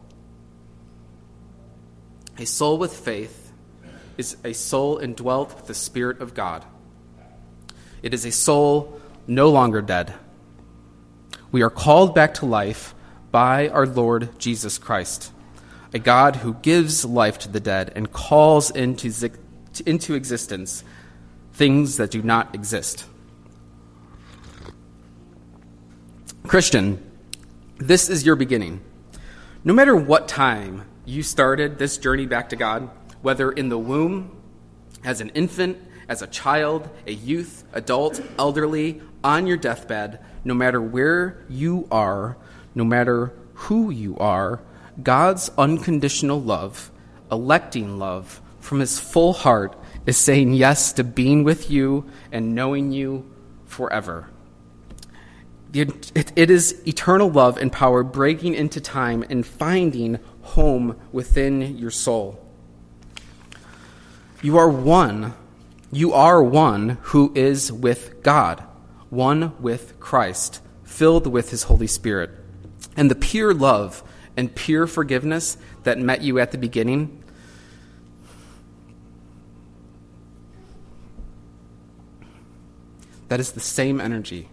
A 2.37 2.45
soul 2.45 2.77
with 2.77 2.93
faith 2.93 3.53
is 4.17 4.37
a 4.43 4.53
soul 4.53 4.97
indwelt 4.97 5.55
with 5.55 5.67
the 5.67 5.73
Spirit 5.73 6.21
of 6.21 6.33
God. 6.33 6.65
It 8.01 8.13
is 8.13 8.25
a 8.25 8.31
soul 8.31 8.99
no 9.27 9.49
longer 9.49 9.81
dead. 9.81 10.13
We 11.51 11.61
are 11.61 11.69
called 11.69 12.15
back 12.15 12.33
to 12.35 12.45
life 12.45 12.95
by 13.31 13.69
our 13.69 13.85
Lord 13.85 14.39
Jesus 14.39 14.77
Christ, 14.77 15.31
a 15.93 15.99
God 15.99 16.37
who 16.37 16.55
gives 16.55 17.05
life 17.05 17.37
to 17.39 17.49
the 17.49 17.59
dead 17.59 17.91
and 17.95 18.11
calls 18.11 18.71
into, 18.71 19.31
into 19.85 20.15
existence 20.15 20.83
things 21.53 21.97
that 21.97 22.11
do 22.11 22.21
not 22.21 22.55
exist. 22.55 23.05
Christian, 26.47 27.11
this 27.77 28.09
is 28.09 28.25
your 28.25 28.35
beginning. 28.35 28.81
No 29.63 29.73
matter 29.73 29.95
what 29.95 30.27
time 30.27 30.85
you 31.05 31.23
started 31.23 31.77
this 31.77 31.97
journey 31.97 32.25
back 32.25 32.49
to 32.49 32.55
God, 32.55 32.89
whether 33.21 33.51
in 33.51 33.69
the 33.69 33.77
womb, 33.77 34.35
as 35.03 35.21
an 35.21 35.29
infant, 35.29 35.77
as 36.11 36.21
a 36.21 36.27
child, 36.27 36.89
a 37.07 37.13
youth, 37.13 37.63
adult, 37.71 38.21
elderly, 38.37 39.01
on 39.23 39.47
your 39.47 39.55
deathbed, 39.55 40.19
no 40.43 40.53
matter 40.53 40.81
where 40.81 41.45
you 41.47 41.87
are, 41.89 42.35
no 42.75 42.83
matter 42.83 43.31
who 43.53 43.89
you 43.89 44.17
are, 44.17 44.61
God's 45.01 45.49
unconditional 45.57 46.41
love, 46.41 46.91
electing 47.31 47.97
love 47.97 48.41
from 48.59 48.81
his 48.81 48.99
full 48.99 49.31
heart, 49.31 49.73
is 50.05 50.17
saying 50.17 50.51
yes 50.51 50.91
to 50.93 51.05
being 51.05 51.45
with 51.45 51.71
you 51.71 52.03
and 52.29 52.53
knowing 52.53 52.91
you 52.91 53.31
forever. 53.65 54.27
It 55.73 56.51
is 56.51 56.85
eternal 56.85 57.31
love 57.31 57.55
and 57.57 57.71
power 57.71 58.03
breaking 58.03 58.55
into 58.55 58.81
time 58.81 59.23
and 59.29 59.45
finding 59.45 60.19
home 60.41 60.99
within 61.13 61.77
your 61.77 61.91
soul. 61.91 62.45
You 64.41 64.57
are 64.57 64.67
one. 64.67 65.35
You 65.91 66.13
are 66.13 66.41
one 66.41 66.97
who 67.01 67.33
is 67.35 67.71
with 67.71 68.23
God, 68.23 68.63
one 69.09 69.61
with 69.61 69.99
Christ, 69.99 70.61
filled 70.83 71.27
with 71.27 71.51
his 71.51 71.63
Holy 71.63 71.87
Spirit. 71.87 72.31
And 72.95 73.11
the 73.11 73.15
pure 73.15 73.53
love 73.53 74.01
and 74.37 74.55
pure 74.55 74.87
forgiveness 74.87 75.57
that 75.83 75.99
met 75.99 76.21
you 76.21 76.39
at 76.39 76.51
the 76.51 76.57
beginning 76.57 77.21
that 83.27 83.39
is 83.39 83.51
the 83.51 83.59
same 83.59 84.01
energy 84.01 84.49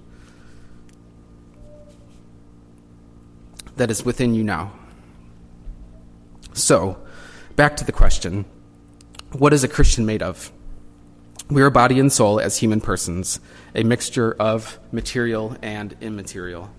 that 3.77 3.91
is 3.91 4.05
within 4.05 4.35
you 4.35 4.45
now. 4.45 4.73
So, 6.53 6.99
back 7.57 7.77
to 7.79 7.85
the 7.85 7.93
question 7.93 8.45
what 9.33 9.53
is 9.53 9.63
a 9.63 9.69
Christian 9.69 10.07
made 10.07 10.23
of? 10.23 10.53
We 11.51 11.63
are 11.63 11.71
body 11.71 11.99
and 11.99 12.13
soul 12.13 12.41
as 12.41 12.59
human 12.59 12.83
persons, 12.83 13.41
a 13.75 13.83
mixture 13.83 14.37
of 14.39 14.79
material 14.93 15.57
and 15.63 15.97
immaterial. 16.03 16.71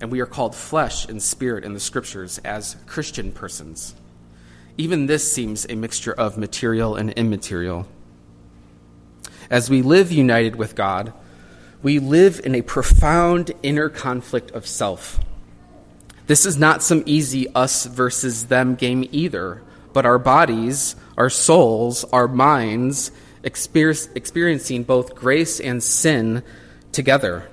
And 0.00 0.10
we 0.10 0.18
are 0.18 0.26
called 0.26 0.56
flesh 0.56 1.06
and 1.06 1.22
spirit 1.22 1.62
in 1.62 1.74
the 1.74 1.80
scriptures 1.80 2.38
as 2.38 2.74
Christian 2.86 3.30
persons. 3.30 3.94
Even 4.76 5.06
this 5.06 5.32
seems 5.32 5.64
a 5.68 5.76
mixture 5.76 6.12
of 6.12 6.36
material 6.36 6.96
and 6.96 7.12
immaterial. 7.12 7.86
As 9.48 9.70
we 9.70 9.80
live 9.80 10.10
united 10.10 10.56
with 10.56 10.74
God, 10.74 11.12
we 11.80 12.00
live 12.00 12.40
in 12.44 12.56
a 12.56 12.62
profound 12.62 13.52
inner 13.62 13.88
conflict 13.88 14.50
of 14.50 14.66
self. 14.66 15.20
This 16.26 16.44
is 16.44 16.58
not 16.58 16.82
some 16.82 17.04
easy 17.06 17.46
us 17.54 17.86
versus 17.86 18.46
them 18.46 18.74
game 18.74 19.08
either, 19.12 19.62
but 19.92 20.04
our 20.04 20.18
bodies, 20.18 20.96
our 21.16 21.30
souls, 21.30 22.02
our 22.12 22.26
minds 22.26 23.12
experiencing 23.46 24.82
both 24.82 25.14
grace 25.14 25.60
and 25.60 25.82
sin 25.82 26.42
together, 26.90 27.48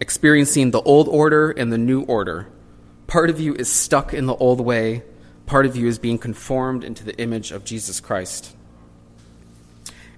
experiencing 0.00 0.70
the 0.70 0.80
old 0.82 1.08
order 1.08 1.50
and 1.50 1.72
the 1.72 1.78
new 1.78 2.02
order. 2.02 2.46
Part 3.08 3.28
of 3.28 3.40
you 3.40 3.54
is 3.54 3.68
stuck 3.68 4.14
in 4.14 4.26
the 4.26 4.36
old 4.36 4.60
way, 4.60 5.02
part 5.46 5.66
of 5.66 5.74
you 5.74 5.88
is 5.88 5.98
being 5.98 6.16
conformed 6.16 6.84
into 6.84 7.04
the 7.04 7.18
image 7.20 7.50
of 7.50 7.64
Jesus 7.64 8.00
Christ. 8.00 8.54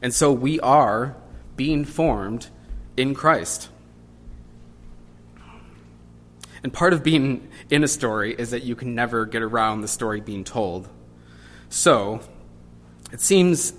And 0.02 0.12
so 0.12 0.30
we 0.30 0.60
are 0.60 1.16
being 1.56 1.84
formed 1.86 2.48
in 2.96 3.14
Christ. 3.14 3.70
And 6.62 6.72
part 6.72 6.92
of 6.92 7.02
being 7.02 7.48
in 7.70 7.82
a 7.82 7.88
story 7.88 8.34
is 8.34 8.50
that 8.50 8.62
you 8.62 8.76
can 8.76 8.94
never 8.94 9.24
get 9.24 9.42
around 9.42 9.80
the 9.80 9.88
story 9.88 10.20
being 10.20 10.44
told. 10.44 10.88
So, 11.68 12.20
it 13.12 13.20
seems 13.20 13.74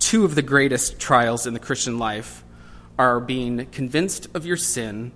two 0.00 0.24
of 0.24 0.34
the 0.34 0.42
greatest 0.42 0.98
trials 0.98 1.46
in 1.46 1.54
the 1.54 1.60
Christian 1.60 1.98
life 1.98 2.42
are 2.98 3.20
being 3.20 3.66
convinced 3.66 4.26
of 4.34 4.44
your 4.44 4.56
sin 4.56 5.12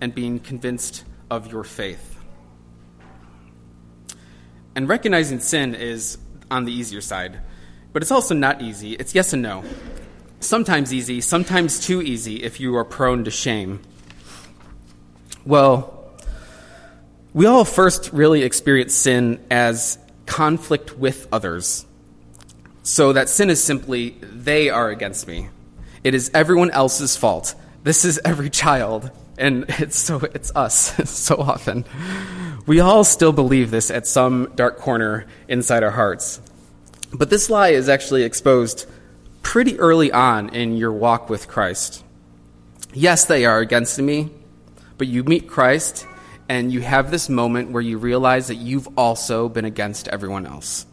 and 0.00 0.14
being 0.14 0.38
convinced 0.38 1.04
of 1.30 1.50
your 1.50 1.64
faith. 1.64 2.18
And 4.74 4.88
recognizing 4.88 5.40
sin 5.40 5.74
is 5.74 6.18
on 6.50 6.64
the 6.64 6.72
easier 6.72 7.00
side, 7.00 7.40
but 7.92 8.02
it's 8.02 8.10
also 8.10 8.34
not 8.34 8.60
easy. 8.60 8.92
It's 8.92 9.14
yes 9.14 9.32
and 9.32 9.42
no. 9.42 9.64
Sometimes 10.40 10.92
easy, 10.92 11.20
sometimes 11.20 11.80
too 11.80 12.02
easy 12.02 12.42
if 12.42 12.60
you 12.60 12.76
are 12.76 12.84
prone 12.84 13.24
to 13.24 13.30
shame. 13.30 13.80
Well, 15.46 16.12
we 17.32 17.46
all 17.46 17.64
first 17.64 18.12
really 18.12 18.42
experience 18.42 18.94
sin 18.94 19.44
as 19.50 19.98
conflict 20.26 20.98
with 20.98 21.26
others. 21.32 21.86
So 22.84 23.14
that 23.14 23.30
sin 23.30 23.48
is 23.48 23.64
simply, 23.64 24.10
they 24.20 24.68
are 24.68 24.90
against 24.90 25.26
me. 25.26 25.48
It 26.04 26.14
is 26.14 26.30
everyone 26.34 26.70
else's 26.70 27.16
fault. 27.16 27.54
This 27.82 28.04
is 28.04 28.20
every 28.26 28.50
child. 28.50 29.10
And 29.38 29.64
it's 29.68 29.96
so 29.96 30.18
it's 30.18 30.54
us 30.54 31.10
so 31.10 31.36
often. 31.36 31.86
We 32.66 32.80
all 32.80 33.02
still 33.02 33.32
believe 33.32 33.70
this 33.70 33.90
at 33.90 34.06
some 34.06 34.52
dark 34.54 34.76
corner 34.76 35.26
inside 35.48 35.82
our 35.82 35.90
hearts. 35.90 36.42
But 37.10 37.30
this 37.30 37.48
lie 37.48 37.70
is 37.70 37.88
actually 37.88 38.22
exposed 38.22 38.86
pretty 39.42 39.78
early 39.78 40.12
on 40.12 40.50
in 40.50 40.76
your 40.76 40.92
walk 40.92 41.30
with 41.30 41.48
Christ. 41.48 42.04
Yes, 42.92 43.24
they 43.24 43.46
are 43.46 43.60
against 43.60 43.98
me, 43.98 44.30
but 44.98 45.08
you 45.08 45.24
meet 45.24 45.48
Christ 45.48 46.06
and 46.50 46.70
you 46.70 46.82
have 46.82 47.10
this 47.10 47.30
moment 47.30 47.70
where 47.70 47.82
you 47.82 47.96
realize 47.96 48.48
that 48.48 48.56
you've 48.56 48.88
also 48.98 49.48
been 49.48 49.64
against 49.64 50.06
everyone 50.08 50.46
else. 50.46 50.84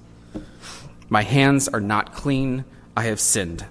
My 1.11 1.23
hands 1.23 1.67
are 1.67 1.81
not 1.81 2.13
clean, 2.13 2.63
I 2.95 3.03
have 3.03 3.19
sinned. 3.19 3.65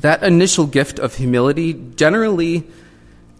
That 0.00 0.24
initial 0.24 0.66
gift 0.66 0.98
of 0.98 1.14
humility 1.14 1.74
generally 1.94 2.66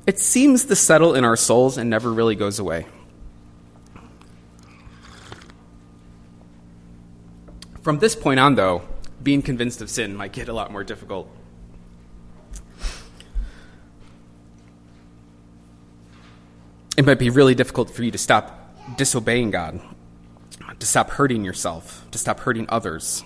it 0.06 0.20
seems 0.20 0.66
to 0.66 0.76
settle 0.76 1.16
in 1.16 1.24
our 1.24 1.34
souls 1.34 1.76
and 1.76 1.90
never 1.90 2.12
really 2.12 2.36
goes 2.36 2.60
away. 2.60 2.86
From 7.82 7.98
this 7.98 8.14
point 8.14 8.38
on, 8.38 8.54
though, 8.54 8.82
being 9.20 9.42
convinced 9.42 9.82
of 9.82 9.90
sin 9.90 10.14
might 10.14 10.32
get 10.32 10.48
a 10.48 10.52
lot 10.52 10.70
more 10.70 10.84
difficult. 10.84 11.28
It 16.96 17.04
might 17.04 17.18
be 17.18 17.28
really 17.28 17.56
difficult 17.56 17.90
for 17.90 18.04
you 18.04 18.12
to 18.12 18.18
stop 18.18 18.96
disobeying 18.96 19.50
God, 19.50 19.80
to 20.78 20.86
stop 20.86 21.10
hurting 21.10 21.44
yourself, 21.44 22.06
to 22.10 22.18
stop 22.18 22.40
hurting 22.40 22.66
others. 22.68 23.24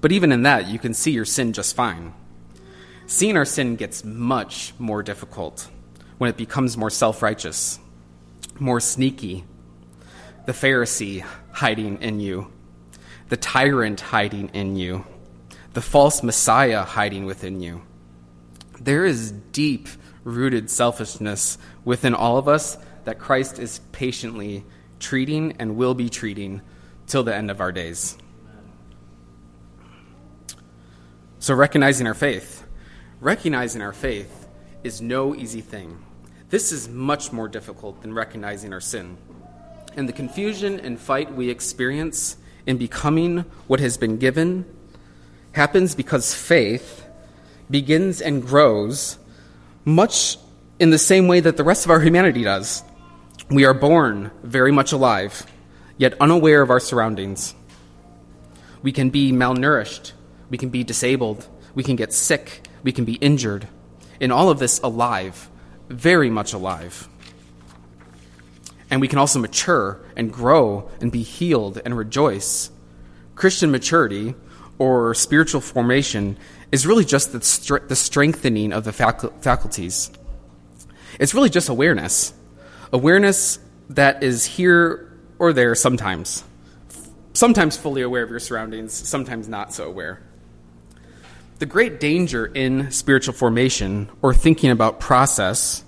But 0.00 0.12
even 0.12 0.32
in 0.32 0.42
that, 0.42 0.66
you 0.66 0.78
can 0.78 0.94
see 0.94 1.12
your 1.12 1.24
sin 1.24 1.52
just 1.52 1.76
fine. 1.76 2.12
Seeing 3.06 3.36
our 3.36 3.44
sin 3.44 3.76
gets 3.76 4.04
much 4.04 4.74
more 4.78 5.02
difficult 5.02 5.68
when 6.18 6.30
it 6.30 6.36
becomes 6.36 6.76
more 6.76 6.90
self 6.90 7.22
righteous, 7.22 7.78
more 8.58 8.80
sneaky. 8.80 9.44
The 10.46 10.52
Pharisee 10.52 11.24
hiding 11.52 12.02
in 12.02 12.18
you, 12.18 12.50
the 13.28 13.36
tyrant 13.36 14.00
hiding 14.00 14.48
in 14.48 14.76
you, 14.76 15.04
the 15.72 15.82
false 15.82 16.22
Messiah 16.22 16.82
hiding 16.82 17.24
within 17.24 17.60
you. 17.60 17.82
There 18.80 19.04
is 19.04 19.30
deep 19.30 19.88
rooted 20.24 20.68
selfishness 20.68 21.58
within 21.84 22.14
all 22.14 22.38
of 22.38 22.48
us 22.48 22.76
that 23.04 23.18
Christ 23.18 23.58
is 23.58 23.80
patiently 23.92 24.64
treating 25.02 25.52
and 25.58 25.76
will 25.76 25.94
be 25.94 26.08
treating 26.08 26.62
till 27.06 27.22
the 27.22 27.34
end 27.34 27.50
of 27.50 27.60
our 27.60 27.72
days. 27.72 28.16
So, 31.38 31.54
recognizing 31.54 32.06
our 32.06 32.14
faith, 32.14 32.64
recognizing 33.20 33.82
our 33.82 33.92
faith 33.92 34.48
is 34.84 35.02
no 35.02 35.34
easy 35.34 35.60
thing. 35.60 35.98
This 36.50 36.70
is 36.70 36.88
much 36.88 37.32
more 37.32 37.48
difficult 37.48 38.00
than 38.02 38.14
recognizing 38.14 38.72
our 38.72 38.80
sin. 38.80 39.16
And 39.96 40.08
the 40.08 40.12
confusion 40.12 40.78
and 40.80 40.98
fight 40.98 41.34
we 41.34 41.50
experience 41.50 42.36
in 42.66 42.78
becoming 42.78 43.44
what 43.66 43.80
has 43.80 43.96
been 43.96 44.18
given 44.18 44.64
happens 45.52 45.94
because 45.94 46.34
faith 46.34 47.04
begins 47.68 48.20
and 48.20 48.42
grows 48.42 49.18
much 49.84 50.38
in 50.78 50.90
the 50.90 50.98
same 50.98 51.26
way 51.26 51.40
that 51.40 51.56
the 51.56 51.64
rest 51.64 51.84
of 51.84 51.90
our 51.90 52.00
humanity 52.00 52.44
does. 52.44 52.84
We 53.52 53.66
are 53.66 53.74
born 53.74 54.30
very 54.42 54.72
much 54.72 54.92
alive, 54.92 55.44
yet 55.98 56.14
unaware 56.18 56.62
of 56.62 56.70
our 56.70 56.80
surroundings. 56.80 57.54
We 58.80 58.92
can 58.92 59.10
be 59.10 59.30
malnourished, 59.30 60.12
we 60.48 60.56
can 60.56 60.70
be 60.70 60.84
disabled, 60.84 61.46
we 61.74 61.82
can 61.82 61.94
get 61.94 62.14
sick, 62.14 62.66
we 62.82 62.92
can 62.92 63.04
be 63.04 63.16
injured. 63.16 63.68
In 64.20 64.32
all 64.32 64.48
of 64.48 64.58
this, 64.58 64.80
alive, 64.80 65.50
very 65.90 66.30
much 66.30 66.54
alive. 66.54 67.06
And 68.90 69.02
we 69.02 69.08
can 69.08 69.18
also 69.18 69.38
mature 69.38 70.00
and 70.16 70.32
grow 70.32 70.88
and 71.02 71.12
be 71.12 71.22
healed 71.22 71.78
and 71.84 71.94
rejoice. 71.94 72.70
Christian 73.34 73.70
maturity 73.70 74.34
or 74.78 75.12
spiritual 75.12 75.60
formation 75.60 76.38
is 76.70 76.86
really 76.86 77.04
just 77.04 77.32
the, 77.32 77.80
the 77.86 77.96
strengthening 77.96 78.72
of 78.72 78.84
the 78.84 78.94
faculties. 78.94 80.10
It's 81.20 81.34
really 81.34 81.50
just 81.50 81.68
awareness. 81.68 82.32
Awareness 82.92 83.58
that 83.90 84.22
is 84.22 84.44
here 84.44 85.10
or 85.38 85.52
there 85.52 85.74
sometimes. 85.74 86.44
Sometimes 87.32 87.76
fully 87.76 88.02
aware 88.02 88.22
of 88.22 88.30
your 88.30 88.38
surroundings, 88.38 88.92
sometimes 88.92 89.48
not 89.48 89.72
so 89.72 89.84
aware. 89.84 90.20
The 91.58 91.66
great 91.66 92.00
danger 92.00 92.44
in 92.44 92.90
spiritual 92.90 93.34
formation 93.34 94.10
or 94.20 94.34
thinking 94.34 94.70
about 94.70 95.00
process 95.00 95.84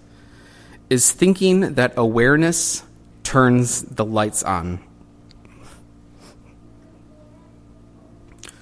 is 0.89 1.11
thinking 1.13 1.75
that 1.75 1.95
awareness 1.97 2.83
turns 3.23 3.83
the 3.83 4.05
lights 4.05 4.43
on. 4.43 4.81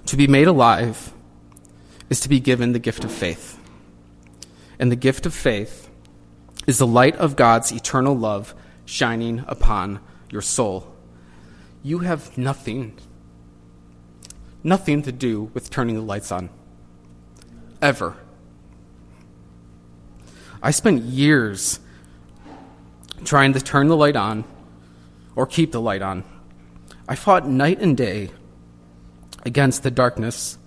To 0.07 0.17
be 0.17 0.27
made 0.27 0.49
alive 0.49 1.13
is 2.11 2.21
to 2.21 2.29
be 2.29 2.41
given 2.41 2.73
the 2.73 2.79
gift 2.79 3.05
of 3.05 3.13
faith. 3.13 3.59
And 4.79 4.91
the 4.91 4.97
gift 4.97 5.27
of 5.27 5.35
faith 5.35 5.89
is 6.67 6.79
the 6.79 6.87
light 6.87 7.17
of 7.17 7.37
God's 7.37 7.73
eternal 7.73 8.17
love 8.17 8.55
shining 8.85 9.45
upon 9.49 10.01
your 10.31 10.43
soul. 10.43 10.95
You 11.83 12.01
have 12.01 12.37
nothing, 12.39 12.99
nothing 14.63 15.03
to 15.03 15.13
do 15.13 15.51
with 15.55 15.71
turning 15.71 15.97
the 15.97 16.03
lights 16.03 16.31
on. 16.31 16.51
Ever. 17.81 18.17
I 20.63 20.71
spent 20.71 21.03
years 21.03 21.81
trying 23.25 23.53
to 23.55 23.61
turn 23.61 23.89
the 23.89 23.97
light 23.97 24.17
on 24.17 24.45
or 25.35 25.47
keep 25.47 25.73
the 25.73 25.81
light 25.81 26.03
on. 26.03 26.25
I 27.09 27.17
fought 27.17 27.49
night 27.49 27.81
and 27.81 27.97
day 27.97 28.31
against 29.45 29.83
the 29.83 29.91
darkness 29.91 30.59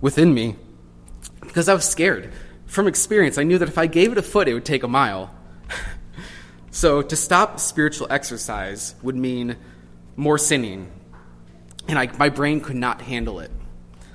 within 0.00 0.32
me 0.32 0.56
because 1.40 1.68
I 1.68 1.74
was 1.74 1.84
scared. 1.84 2.32
From 2.68 2.86
experience, 2.86 3.38
I 3.38 3.44
knew 3.44 3.58
that 3.58 3.68
if 3.68 3.78
I 3.78 3.86
gave 3.86 4.12
it 4.12 4.18
a 4.18 4.22
foot, 4.22 4.46
it 4.46 4.52
would 4.54 4.66
take 4.66 4.82
a 4.82 4.88
mile. 4.88 5.34
so 6.70 7.00
to 7.00 7.16
stop 7.16 7.58
spiritual 7.58 8.06
exercise 8.10 8.94
would 9.02 9.16
mean 9.16 9.56
more 10.16 10.36
sinning, 10.36 10.92
and 11.88 11.98
I, 11.98 12.06
my 12.18 12.28
brain 12.28 12.60
could 12.60 12.76
not 12.76 13.00
handle 13.00 13.40
it. 13.40 13.50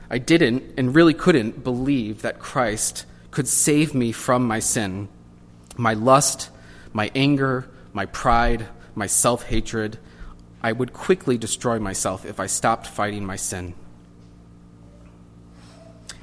I 0.07 0.19
didn't 0.19 0.75
and 0.77 0.93
really 0.93 1.15
couldn't 1.15 1.63
believe 1.63 2.21
that 2.21 2.37
Christ 2.37 3.05
could 3.31 3.47
save 3.47 3.95
me 3.95 4.11
from 4.11 4.47
my 4.47 4.59
sin, 4.59 5.09
my 5.75 5.95
lust, 5.95 6.51
my 6.93 7.09
anger, 7.15 7.67
my 7.91 8.05
pride, 8.05 8.67
my 8.93 9.07
self 9.07 9.43
hatred, 9.43 9.97
I 10.61 10.71
would 10.71 10.93
quickly 10.93 11.39
destroy 11.39 11.79
myself 11.79 12.23
if 12.23 12.39
I 12.39 12.45
stopped 12.45 12.85
fighting 12.85 13.25
my 13.25 13.35
sin. 13.35 13.73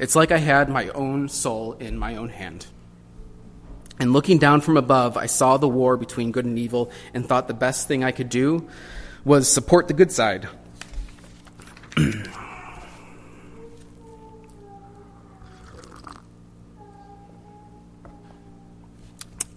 It's 0.00 0.16
like 0.16 0.32
I 0.32 0.38
had 0.38 0.70
my 0.70 0.88
own 0.88 1.28
soul 1.28 1.74
in 1.74 1.98
my 1.98 2.16
own 2.16 2.30
hand. 2.30 2.66
And 3.98 4.14
looking 4.14 4.38
down 4.38 4.62
from 4.62 4.78
above, 4.78 5.18
I 5.18 5.26
saw 5.26 5.58
the 5.58 5.68
war 5.68 5.98
between 5.98 6.32
good 6.32 6.46
and 6.46 6.58
evil 6.58 6.90
and 7.12 7.26
thought 7.26 7.48
the 7.48 7.54
best 7.54 7.86
thing 7.86 8.02
I 8.02 8.10
could 8.10 8.30
do 8.30 8.66
was 9.26 9.46
support 9.46 9.88
the 9.88 9.94
good 9.94 10.10
side. 10.10 10.48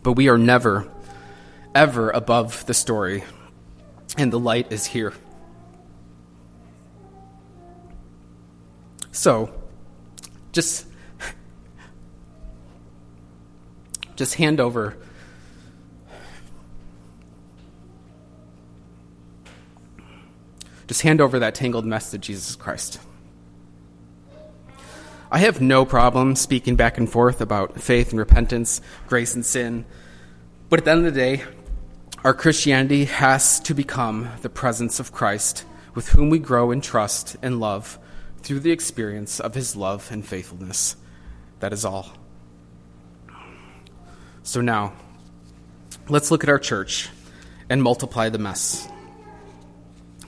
but 0.03 0.11
we 0.11 0.27
are 0.27 0.37
never 0.37 0.89
ever 1.73 2.11
above 2.11 2.65
the 2.65 2.73
story, 2.73 3.23
and 4.17 4.33
the 4.33 4.39
light 4.39 4.73
is 4.73 4.85
here. 4.85 5.13
So, 9.11 9.62
just 10.53 10.85
just 14.15 14.35
hand 14.35 14.59
over 14.59 14.95
just 20.87 21.01
hand 21.01 21.19
over 21.19 21.39
that 21.39 21.55
tangled 21.55 21.85
mess 21.85 22.11
to 22.11 22.17
Jesus 22.17 22.55
Christ. 22.55 22.99
I 25.31 25.39
have 25.39 25.59
no 25.59 25.85
problem 25.85 26.35
speaking 26.35 26.75
back 26.75 26.99
and 26.99 27.09
forth 27.09 27.41
about 27.41 27.81
faith 27.81 28.11
and 28.11 28.19
repentance, 28.19 28.81
grace 29.07 29.33
and 29.33 29.43
sin, 29.43 29.85
but 30.69 30.79
at 30.79 30.85
the 30.85 30.91
end 30.91 31.07
of 31.07 31.13
the 31.13 31.19
day, 31.19 31.43
our 32.23 32.35
Christianity 32.35 33.05
has 33.05 33.59
to 33.61 33.73
become 33.73 34.29
the 34.43 34.49
presence 34.49 34.99
of 34.99 35.11
Christ 35.11 35.65
with 35.95 36.09
whom 36.09 36.29
we 36.29 36.37
grow 36.37 36.69
in 36.69 36.81
trust 36.81 37.35
and 37.41 37.59
love 37.59 37.97
through 38.43 38.59
the 38.59 38.71
experience 38.71 39.39
of 39.39 39.55
his 39.55 39.75
love 39.75 40.09
and 40.11 40.25
faithfulness. 40.25 40.95
That 41.59 41.73
is 41.73 41.85
all. 41.85 42.11
So 44.43 44.59
now, 44.59 44.93
let's 46.09 46.29
look 46.29 46.43
at 46.43 46.49
our 46.49 46.59
church 46.59 47.09
and 47.69 47.81
multiply 47.81 48.29
the 48.29 48.37
mess. 48.37 48.87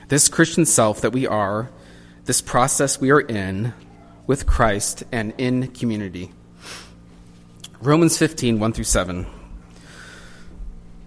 This 0.07 0.29
Christian 0.29 0.65
self 0.65 1.01
that 1.01 1.11
we 1.11 1.27
are, 1.27 1.69
this 2.23 2.41
process 2.41 2.99
we 2.99 3.11
are 3.11 3.19
in 3.19 3.73
with 4.25 4.47
Christ 4.47 5.03
and 5.11 5.33
in 5.37 5.67
community. 5.67 6.31
Romans 7.81 8.17
15, 8.17 8.59
1 8.59 8.73
through 8.73 8.85
7. 8.85 9.25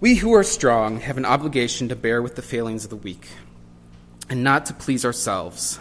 We 0.01 0.17
who 0.17 0.35
are 0.35 0.45
strong 0.45 1.01
have 1.01 1.17
an 1.17 1.25
obligation 1.25 1.89
to 1.89 1.97
bear 1.97 2.23
with 2.23 2.37
the 2.37 2.43
failings 2.43 2.85
of 2.85 2.91
the 2.91 2.97
weak, 2.97 3.27
and 4.29 4.45
not 4.45 4.67
to 4.67 4.75
please 4.75 5.05
ourselves, 5.05 5.81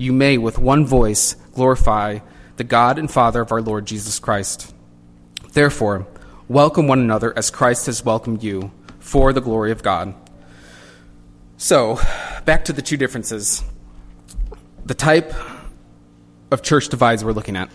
you 0.00 0.14
may 0.14 0.38
with 0.38 0.58
one 0.58 0.86
voice 0.86 1.34
glorify 1.52 2.20
the 2.56 2.64
God 2.64 2.98
and 2.98 3.10
Father 3.10 3.42
of 3.42 3.52
our 3.52 3.60
Lord 3.60 3.84
Jesus 3.84 4.18
Christ. 4.18 4.74
Therefore, 5.52 6.06
welcome 6.48 6.88
one 6.88 7.00
another 7.00 7.36
as 7.36 7.50
Christ 7.50 7.84
has 7.84 8.02
welcomed 8.02 8.42
you 8.42 8.72
for 8.98 9.34
the 9.34 9.42
glory 9.42 9.72
of 9.72 9.82
God. 9.82 10.14
So, 11.58 12.00
back 12.46 12.64
to 12.64 12.72
the 12.72 12.80
two 12.80 12.96
differences. 12.96 13.62
The 14.86 14.94
type 14.94 15.34
of 16.50 16.62
church 16.62 16.88
divides 16.88 17.22
we're 17.22 17.32
looking 17.32 17.56
at. 17.56 17.68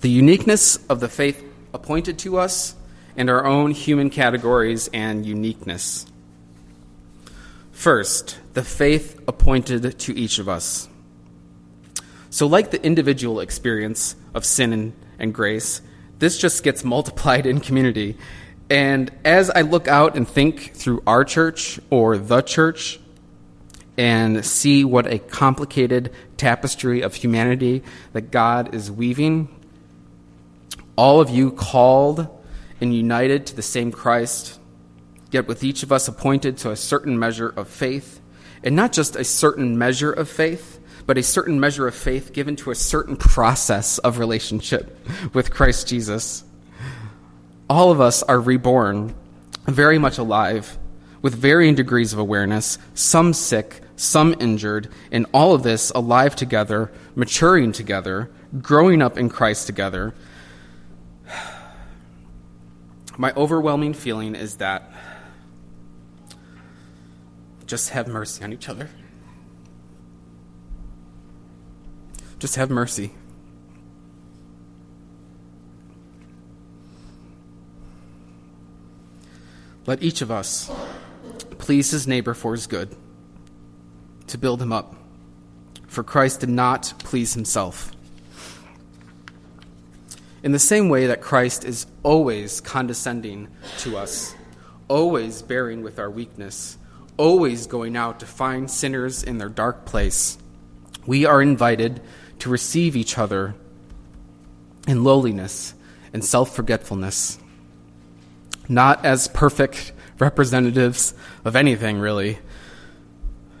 The 0.00 0.10
uniqueness 0.10 0.84
of 0.86 0.98
the 0.98 1.08
faith 1.08 1.44
appointed 1.72 2.18
to 2.20 2.38
us 2.38 2.74
and 3.16 3.30
our 3.30 3.46
own 3.46 3.70
human 3.70 4.10
categories 4.10 4.90
and 4.92 5.24
uniqueness. 5.24 6.04
First, 7.70 8.40
the 8.54 8.64
faith 8.64 9.20
appointed 9.28 10.00
to 10.00 10.18
each 10.18 10.40
of 10.40 10.48
us. 10.48 10.88
So, 12.30 12.46
like 12.46 12.70
the 12.70 12.82
individual 12.84 13.40
experience 13.40 14.14
of 14.34 14.44
sin 14.44 14.72
and, 14.72 14.92
and, 15.18 15.34
grace, 15.34 15.80
this 16.18 16.38
just 16.38 16.62
gets 16.62 16.84
multiplied 16.84 17.46
in 17.46 17.60
community. 17.60 18.16
And 18.70 19.10
as 19.24 19.48
I 19.50 19.62
look 19.62 19.88
out 19.88 20.14
and 20.14 20.28
think 20.28 20.74
through 20.74 21.02
our 21.06 21.24
church 21.24 21.80
or 21.88 22.18
the 22.18 22.42
church 22.42 23.00
and 23.96 24.44
see 24.44 24.84
what 24.84 25.06
a 25.06 25.18
complicated 25.18 26.12
tapestry 26.36 27.00
of 27.00 27.14
humanity 27.14 27.82
that 28.12 28.30
God 28.30 28.74
is 28.74 28.92
weaving, 28.92 29.48
all 30.96 31.20
of 31.20 31.30
you 31.30 31.50
called 31.50 32.28
and 32.80 32.94
united 32.94 33.46
to 33.46 33.56
the 33.56 33.62
same 33.62 33.90
Christ, 33.90 34.58
yet 35.30 35.48
with 35.48 35.64
each 35.64 35.82
of 35.82 35.90
us 35.90 36.08
appointed 36.08 36.58
to 36.58 36.70
a 36.70 36.76
certain 36.76 37.18
measure 37.18 37.48
of 37.48 37.68
faith, 37.68 38.20
and 38.62 38.76
not 38.76 38.92
just 38.92 39.16
a 39.16 39.24
certain 39.24 39.78
measure 39.78 40.12
of 40.12 40.28
faith, 40.28 40.77
but 41.08 41.16
a 41.16 41.22
certain 41.22 41.58
measure 41.58 41.88
of 41.88 41.94
faith 41.94 42.34
given 42.34 42.54
to 42.54 42.70
a 42.70 42.74
certain 42.74 43.16
process 43.16 43.96
of 43.96 44.18
relationship 44.18 44.94
with 45.32 45.50
Christ 45.50 45.88
Jesus. 45.88 46.44
All 47.70 47.90
of 47.90 47.98
us 47.98 48.22
are 48.24 48.38
reborn, 48.38 49.14
very 49.64 49.96
much 49.98 50.18
alive, 50.18 50.76
with 51.22 51.34
varying 51.34 51.74
degrees 51.74 52.12
of 52.12 52.18
awareness, 52.18 52.76
some 52.92 53.32
sick, 53.32 53.80
some 53.96 54.34
injured, 54.38 54.90
and 55.10 55.24
all 55.32 55.54
of 55.54 55.62
this 55.62 55.88
alive 55.94 56.36
together, 56.36 56.92
maturing 57.14 57.72
together, 57.72 58.30
growing 58.60 59.00
up 59.00 59.16
in 59.16 59.30
Christ 59.30 59.66
together, 59.66 60.12
my 63.16 63.32
overwhelming 63.32 63.94
feeling 63.94 64.34
is 64.34 64.56
that 64.56 64.92
just 67.64 67.88
have 67.90 68.08
mercy 68.08 68.44
on 68.44 68.52
each 68.52 68.68
other. 68.68 68.90
Just 72.38 72.56
have 72.56 72.70
mercy. 72.70 73.12
Let 79.86 80.02
each 80.02 80.20
of 80.20 80.30
us 80.30 80.70
please 81.58 81.90
his 81.90 82.06
neighbor 82.06 82.34
for 82.34 82.52
his 82.52 82.66
good, 82.66 82.94
to 84.26 84.38
build 84.38 84.60
him 84.60 84.72
up. 84.72 84.94
For 85.86 86.02
Christ 86.02 86.40
did 86.40 86.50
not 86.50 86.92
please 86.98 87.34
himself 87.34 87.92
in 90.42 90.52
the 90.52 90.58
same 90.58 90.88
way 90.88 91.06
that 91.06 91.20
Christ 91.20 91.64
is 91.64 91.86
always 92.02 92.60
condescending 92.60 93.48
to 93.78 93.96
us, 93.96 94.34
always 94.88 95.42
bearing 95.42 95.82
with 95.82 95.98
our 95.98 96.10
weakness, 96.10 96.78
always 97.16 97.66
going 97.66 97.96
out 97.96 98.20
to 98.20 98.26
find 98.26 98.70
sinners 98.70 99.22
in 99.22 99.38
their 99.38 99.48
dark 99.48 99.84
place, 99.84 100.38
we 101.06 101.24
are 101.24 101.42
invited 101.42 102.00
to 102.40 102.48
receive 102.48 102.96
each 102.96 103.18
other 103.18 103.54
in 104.86 105.04
lowliness 105.04 105.74
and 106.12 106.24
self 106.24 106.54
forgetfulness, 106.54 107.38
not 108.68 109.04
as 109.04 109.28
perfect 109.28 109.92
representatives 110.18 111.14
of 111.44 111.56
anything, 111.56 111.98
really. 111.98 112.38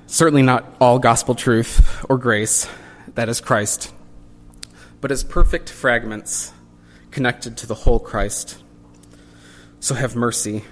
Certainly 0.06 0.42
not 0.42 0.64
all 0.80 0.98
gospel 0.98 1.34
truth 1.34 2.04
or 2.08 2.16
grace, 2.16 2.66
that 3.14 3.28
is 3.28 3.40
Christ, 3.40 3.92
but 5.00 5.10
as 5.10 5.22
perfect 5.22 5.68
fragments 5.68 6.52
connected 7.10 7.56
to 7.58 7.66
the 7.66 7.74
whole 7.74 7.98
Christ. 7.98 8.62
So 9.80 9.94
have 9.94 10.16
mercy. 10.16 10.64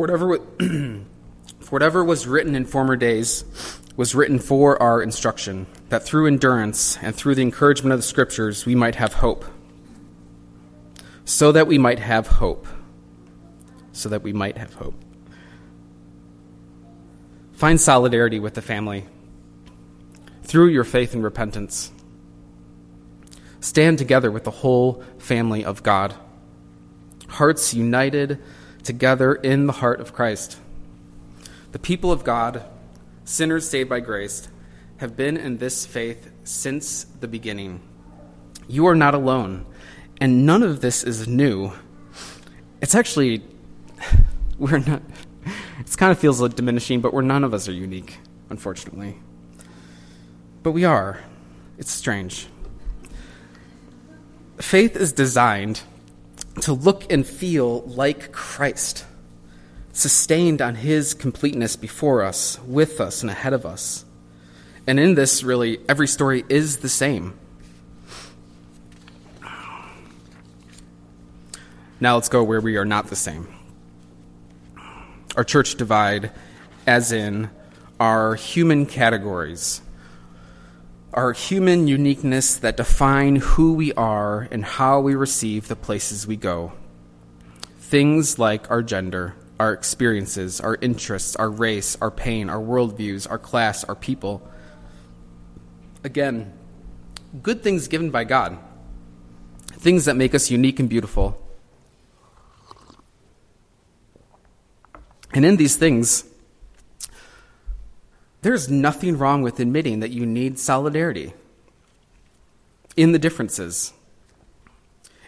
For 0.00 0.06
whatever, 0.06 0.38
for 1.60 1.68
whatever 1.68 2.02
was 2.02 2.26
written 2.26 2.54
in 2.54 2.64
former 2.64 2.96
days 2.96 3.44
was 3.96 4.14
written 4.14 4.38
for 4.38 4.82
our 4.82 5.02
instruction, 5.02 5.66
that 5.90 6.04
through 6.04 6.26
endurance 6.26 6.96
and 7.02 7.14
through 7.14 7.34
the 7.34 7.42
encouragement 7.42 7.92
of 7.92 7.98
the 7.98 8.04
Scriptures 8.04 8.64
we 8.64 8.74
might 8.74 8.94
have 8.94 9.12
hope. 9.12 9.44
So 11.26 11.52
that 11.52 11.66
we 11.66 11.76
might 11.76 11.98
have 11.98 12.26
hope. 12.26 12.66
So 13.92 14.08
that 14.08 14.22
we 14.22 14.32
might 14.32 14.56
have 14.56 14.72
hope. 14.72 14.94
Find 17.52 17.78
solidarity 17.78 18.40
with 18.40 18.54
the 18.54 18.62
family 18.62 19.04
through 20.44 20.68
your 20.68 20.84
faith 20.84 21.12
and 21.12 21.22
repentance. 21.22 21.92
Stand 23.60 23.98
together 23.98 24.30
with 24.30 24.44
the 24.44 24.50
whole 24.50 25.04
family 25.18 25.62
of 25.62 25.82
God, 25.82 26.14
hearts 27.28 27.74
united 27.74 28.40
together 28.82 29.34
in 29.34 29.66
the 29.66 29.74
heart 29.74 30.00
of 30.00 30.12
Christ. 30.12 30.58
The 31.72 31.78
people 31.78 32.10
of 32.10 32.24
God, 32.24 32.64
sinners 33.24 33.68
saved 33.68 33.88
by 33.88 34.00
grace, 34.00 34.48
have 34.98 35.16
been 35.16 35.36
in 35.36 35.58
this 35.58 35.86
faith 35.86 36.30
since 36.44 37.04
the 37.04 37.28
beginning. 37.28 37.80
You 38.68 38.86
are 38.86 38.94
not 38.94 39.14
alone, 39.14 39.66
and 40.20 40.44
none 40.44 40.62
of 40.62 40.80
this 40.80 41.02
is 41.02 41.26
new. 41.26 41.72
It's 42.80 42.94
actually, 42.94 43.42
we're 44.58 44.78
not, 44.78 45.02
it 45.78 45.96
kind 45.96 46.12
of 46.12 46.18
feels 46.18 46.40
like 46.40 46.54
diminishing, 46.54 47.00
but 47.00 47.14
we're 47.14 47.22
none 47.22 47.44
of 47.44 47.54
us 47.54 47.68
are 47.68 47.72
unique, 47.72 48.18
unfortunately. 48.48 49.16
But 50.62 50.72
we 50.72 50.84
are. 50.84 51.20
It's 51.78 51.90
strange. 51.90 52.48
Faith 54.58 54.96
is 54.96 55.12
designed 55.12 55.80
to 56.62 56.72
look 56.72 57.10
and 57.12 57.26
feel 57.26 57.80
like 57.82 58.32
Christ, 58.32 59.04
sustained 59.92 60.60
on 60.60 60.74
His 60.74 61.14
completeness 61.14 61.76
before 61.76 62.22
us, 62.22 62.58
with 62.60 63.00
us, 63.00 63.22
and 63.22 63.30
ahead 63.30 63.52
of 63.52 63.64
us. 63.64 64.04
And 64.86 64.98
in 64.98 65.14
this, 65.14 65.42
really, 65.42 65.78
every 65.88 66.08
story 66.08 66.44
is 66.48 66.78
the 66.78 66.88
same. 66.88 67.38
Now 72.00 72.14
let's 72.14 72.30
go 72.30 72.42
where 72.42 72.60
we 72.60 72.76
are 72.76 72.84
not 72.84 73.08
the 73.08 73.16
same. 73.16 73.46
Our 75.36 75.44
church 75.44 75.76
divide, 75.76 76.32
as 76.86 77.12
in 77.12 77.50
our 78.00 78.34
human 78.34 78.86
categories, 78.86 79.82
our 81.12 81.32
human 81.32 81.88
uniqueness 81.88 82.56
that 82.56 82.76
define 82.76 83.36
who 83.36 83.72
we 83.74 83.92
are 83.94 84.46
and 84.50 84.64
how 84.64 85.00
we 85.00 85.14
receive 85.14 85.66
the 85.66 85.76
places 85.76 86.26
we 86.26 86.36
go. 86.36 86.72
Things 87.78 88.38
like 88.38 88.70
our 88.70 88.82
gender, 88.82 89.34
our 89.58 89.72
experiences, 89.72 90.60
our 90.60 90.78
interests, 90.80 91.34
our 91.36 91.50
race, 91.50 91.96
our 92.00 92.10
pain, 92.10 92.48
our 92.48 92.60
worldviews, 92.60 93.28
our 93.28 93.38
class, 93.38 93.82
our 93.84 93.96
people. 93.96 94.48
Again, 96.04 96.52
good 97.42 97.62
things 97.62 97.88
given 97.88 98.10
by 98.10 98.24
God, 98.24 98.58
things 99.72 100.04
that 100.04 100.14
make 100.14 100.34
us 100.34 100.50
unique 100.50 100.78
and 100.78 100.88
beautiful. 100.88 101.44
And 105.32 105.44
in 105.44 105.56
these 105.56 105.76
things, 105.76 106.24
there's 108.42 108.70
nothing 108.70 109.18
wrong 109.18 109.42
with 109.42 109.60
admitting 109.60 110.00
that 110.00 110.10
you 110.10 110.24
need 110.24 110.58
solidarity 110.58 111.32
in 112.96 113.12
the 113.12 113.18
differences. 113.18 113.92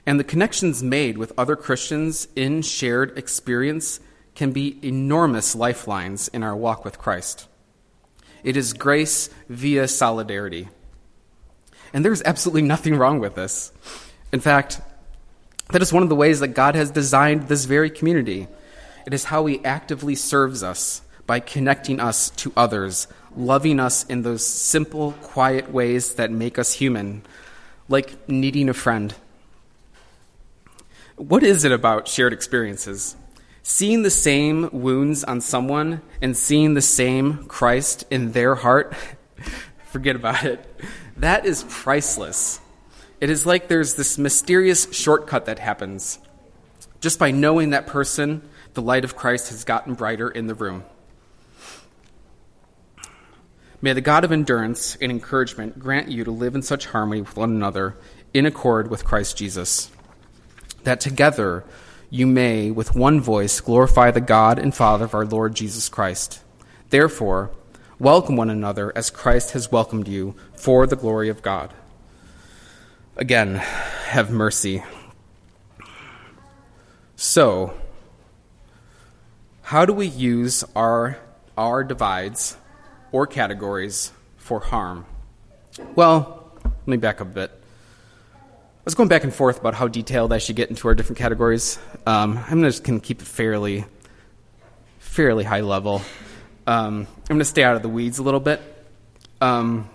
And 0.07 0.19
the 0.19 0.25
connections 0.25 0.83
made 0.83 1.19
with 1.19 1.33
other 1.39 1.55
Christians 1.55 2.27
in 2.35 2.63
shared 2.63 3.17
experience 3.17 4.01
can 4.35 4.53
be 4.53 4.79
enormous 4.83 5.55
lifelines 5.55 6.29
in 6.29 6.43
our 6.43 6.57
walk 6.57 6.85
with 6.85 6.99
Christ. 6.99 7.47
It 8.43 8.57
is 8.57 8.73
grace 8.73 9.29
via 9.49 9.87
solidarity. 9.87 10.69
And 11.93 12.05
there's 12.05 12.23
absolutely 12.23 12.63
nothing 12.63 12.97
wrong 12.97 13.21
with 13.21 13.35
this. 13.35 13.73
In 14.33 14.41
fact, 14.41 14.81
that 15.71 15.83
is 15.83 15.93
one 15.93 16.03
of 16.03 16.09
the 16.09 16.17
ways 16.17 16.41
that 16.41 16.49
God 16.49 16.75
has 16.75 16.91
designed 16.91 17.49
this 17.49 17.67
very 17.67 17.91
community. 17.91 18.49
It 19.07 19.15
is 19.15 19.25
how 19.25 19.47
He 19.47 19.65
actively 19.65 20.15
serves 20.15 20.63
us 20.63 21.03
by 21.27 21.41
connecting 21.41 22.01
us 22.01 22.31
to 22.31 22.53
others, 22.57 23.07
loving 23.37 23.81
us 23.81 24.05
in 24.05 24.23
those 24.23 24.45
simple, 24.45 25.13
quiet 25.23 25.73
ways 25.73 26.15
that 26.15 26.31
make 26.31 26.59
us 26.59 26.73
human, 26.73 27.23
like 27.89 28.29
needing 28.29 28.69
a 28.69 28.75
friend. 28.75 29.15
What 31.17 31.43
is 31.43 31.65
it 31.65 31.73
about 31.73 32.09
shared 32.09 32.33
experiences? 32.33 33.17
Seeing 33.63 34.03
the 34.03 34.11
same 34.11 34.69
wounds 34.73 35.23
on 35.23 35.41
someone 35.41 36.03
and 36.21 36.37
seeing 36.37 36.75
the 36.75 36.83
same 36.83 37.45
Christ 37.47 38.05
in 38.11 38.33
their 38.33 38.55
heart, 38.57 38.95
forget 39.85 40.17
about 40.17 40.45
it. 40.45 40.65
That 41.19 41.47
is 41.47 41.65
priceless. 41.69 42.61
It 43.21 43.31
is 43.31 43.47
like 43.47 43.69
there's 43.69 43.95
this 43.95 44.19
mysterious 44.19 44.93
shortcut 44.93 45.45
that 45.47 45.61
happens. 45.61 46.19
Just 47.01 47.21
by 47.21 47.31
knowing 47.31 47.71
that 47.71 47.87
person, 47.87 48.43
the 48.75 48.83
light 48.83 49.05
of 49.05 49.15
Christ 49.15 49.51
has 49.51 49.63
gotten 49.63 49.95
brighter 49.95 50.29
in 50.29 50.49
the 50.49 50.55
room. 50.55 50.83
May 53.85 53.95
the 53.95 54.01
God 54.01 54.23
of 54.23 54.31
endurance 54.31 54.97
and 55.01 55.11
encouragement 55.11 55.81
grant 55.81 56.09
you 56.09 56.23
to 56.23 56.31
live 56.31 56.55
in 56.55 56.63
such 56.63 56.87
harmony 56.87 57.23
with 57.23 57.37
one 57.37 57.51
another 57.51 57.97
in 58.33 58.47
accord 58.47 58.89
with 58.89 59.05
Christ 59.05 59.37
Jesus, 59.37 59.91
that 60.85 61.01
together 61.01 61.65
you 62.09 62.25
may, 62.25 62.71
with 62.71 62.95
one 62.95 63.21
voice, 63.21 63.61
glorify 63.61 64.13
the 64.13 64.21
God 64.21 64.61
and 64.61 64.73
Father 64.73 65.07
of 65.07 65.15
our 65.15 65.25
Lord 65.25 65.57
Jesus 65.57 65.89
Christ. 65.89 66.41
Therefore, 66.91 67.51
welcome 67.99 68.37
one 68.37 68.51
another 68.51 68.93
as 68.95 69.11
Christ 69.11 69.51
has 69.51 69.73
welcomed 69.73 70.07
you 70.07 70.37
for 70.55 70.87
the 70.87 70.95
glory 70.95 71.29
of 71.29 71.43
God. 71.43 71.75
Again, 73.17 73.57
have 73.57 74.31
mercy. 74.31 74.85
So, 77.17 77.75
how 79.63 79.85
do 79.85 79.93
we 79.93 80.07
use 80.07 80.63
our, 80.77 81.19
our 81.57 81.83
divides 81.83 82.57
or 83.13 83.27
categories 83.27 84.13
for 84.37 84.61
harm? 84.61 85.07
Well, 85.95 86.51
let 86.65 86.87
me 86.87 86.97
back 86.97 87.21
up 87.21 87.29
a 87.29 87.31
bit. 87.31 87.51
I 88.35 88.85
was 88.85 88.97
going 88.97 89.09
back 89.09 89.23
and 89.23 89.33
forth 89.33 89.61
about 89.61 89.75
how 89.75 89.87
detailed 89.87 90.33
I 90.33 90.39
should 90.39 90.57
get 90.57 90.69
into 90.69 90.89
our 90.89 90.95
different 90.95 91.19
categories. 91.19 91.79
Um, 92.05 92.41
I'm 92.49 92.63
just 92.63 92.83
going 92.83 93.01
to 93.01 93.07
keep 93.07 93.23
it 93.23 93.29
fairly, 93.29 93.85
fairly 94.99 95.45
high 95.45 95.61
level. 95.61 96.03
Um, 96.67 97.07
I'm 97.07 97.27
going 97.29 97.39
to 97.39 97.45
stay 97.45 97.63
out 97.63 97.77
of 97.77 97.83
the 97.83 97.89
weeds 97.89 98.19
a 98.19 98.25
little 98.25 98.41
bit. 98.41 98.61
Um, 99.41 99.89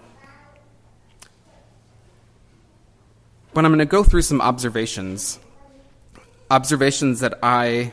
but 3.53 3.65
I'm 3.65 3.71
going 3.71 3.79
to 3.79 3.85
go 3.85 4.03
through 4.03 4.21
some 4.21 4.39
observations. 4.39 5.39
Observations 6.49 7.19
that 7.19 7.39
I 7.43 7.91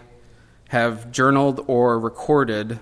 have 0.69 1.11
journaled 1.11 1.65
or 1.67 1.99
recorded 1.99 2.79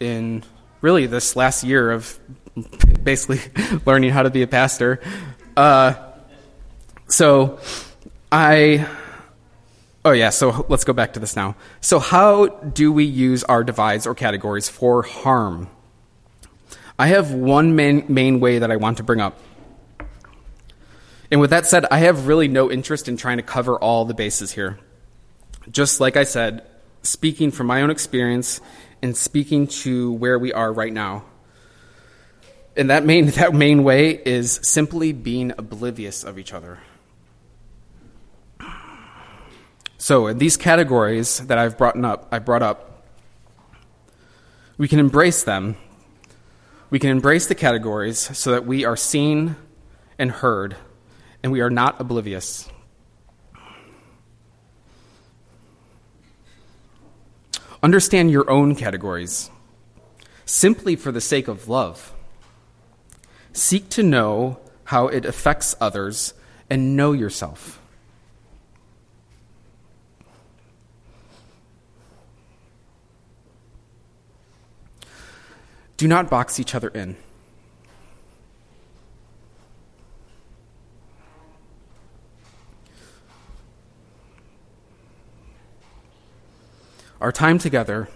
in 0.00 0.42
really 0.80 1.06
this 1.06 1.36
last 1.36 1.62
year 1.62 1.90
of 1.90 2.18
basically 3.04 3.40
learning 3.86 4.10
how 4.10 4.22
to 4.22 4.30
be 4.30 4.42
a 4.42 4.46
pastor. 4.46 5.00
Uh, 5.56 5.94
so 7.08 7.58
I. 8.32 8.86
Oh, 10.02 10.12
yeah, 10.12 10.30
so 10.30 10.64
let's 10.70 10.84
go 10.84 10.94
back 10.94 11.12
to 11.12 11.20
this 11.20 11.36
now. 11.36 11.56
So, 11.82 11.98
how 11.98 12.46
do 12.46 12.90
we 12.90 13.04
use 13.04 13.44
our 13.44 13.62
divides 13.62 14.06
or 14.06 14.14
categories 14.14 14.66
for 14.66 15.02
harm? 15.02 15.68
I 16.98 17.08
have 17.08 17.32
one 17.32 17.76
main, 17.76 18.06
main 18.08 18.40
way 18.40 18.60
that 18.60 18.70
I 18.70 18.76
want 18.76 18.96
to 18.96 19.02
bring 19.02 19.20
up. 19.20 19.38
And 21.30 21.40
with 21.40 21.50
that 21.50 21.66
said, 21.66 21.86
I 21.90 21.98
have 21.98 22.26
really 22.26 22.48
no 22.48 22.70
interest 22.70 23.08
in 23.08 23.16
trying 23.16 23.36
to 23.36 23.42
cover 23.42 23.76
all 23.76 24.04
the 24.04 24.14
bases 24.14 24.52
here. 24.52 24.78
Just 25.70 26.00
like 26.00 26.16
I 26.16 26.24
said, 26.24 26.66
speaking 27.02 27.50
from 27.50 27.66
my 27.66 27.82
own 27.82 27.90
experience 27.90 28.60
and 29.02 29.16
speaking 29.16 29.66
to 29.66 30.12
where 30.12 30.38
we 30.38 30.52
are 30.52 30.72
right 30.72 30.92
now. 30.92 31.24
And 32.76 32.90
that 32.90 33.04
main, 33.04 33.26
that 33.32 33.54
main 33.54 33.82
way 33.84 34.10
is 34.10 34.60
simply 34.62 35.12
being 35.12 35.52
oblivious 35.56 36.24
of 36.24 36.38
each 36.38 36.52
other. 36.52 36.78
So, 39.98 40.28
in 40.28 40.38
these 40.38 40.56
categories 40.56 41.40
that 41.46 41.58
I've 41.58 41.76
brought 41.76 42.02
up, 42.02 42.28
I 42.32 42.38
brought 42.38 42.62
up, 42.62 43.04
we 44.78 44.88
can 44.88 44.98
embrace 44.98 45.44
them. 45.44 45.76
We 46.88 46.98
can 46.98 47.10
embrace 47.10 47.46
the 47.46 47.54
categories 47.54 48.18
so 48.18 48.52
that 48.52 48.64
we 48.64 48.86
are 48.86 48.96
seen 48.96 49.56
and 50.18 50.30
heard, 50.30 50.74
and 51.42 51.52
we 51.52 51.60
are 51.60 51.68
not 51.68 52.00
oblivious. 52.00 52.68
Understand 57.82 58.30
your 58.30 58.48
own 58.50 58.74
categories 58.74 59.50
simply 60.44 60.96
for 60.96 61.12
the 61.12 61.20
sake 61.20 61.48
of 61.48 61.68
love. 61.68 62.12
Seek 63.52 63.88
to 63.90 64.02
know 64.02 64.58
how 64.84 65.08
it 65.08 65.24
affects 65.24 65.74
others 65.80 66.34
and 66.68 66.96
know 66.96 67.12
yourself. 67.12 67.80
Do 75.96 76.08
not 76.08 76.30
box 76.30 76.58
each 76.58 76.74
other 76.74 76.88
in. 76.88 77.16
Our 87.20 87.32
time 87.32 87.58
together 87.58 88.08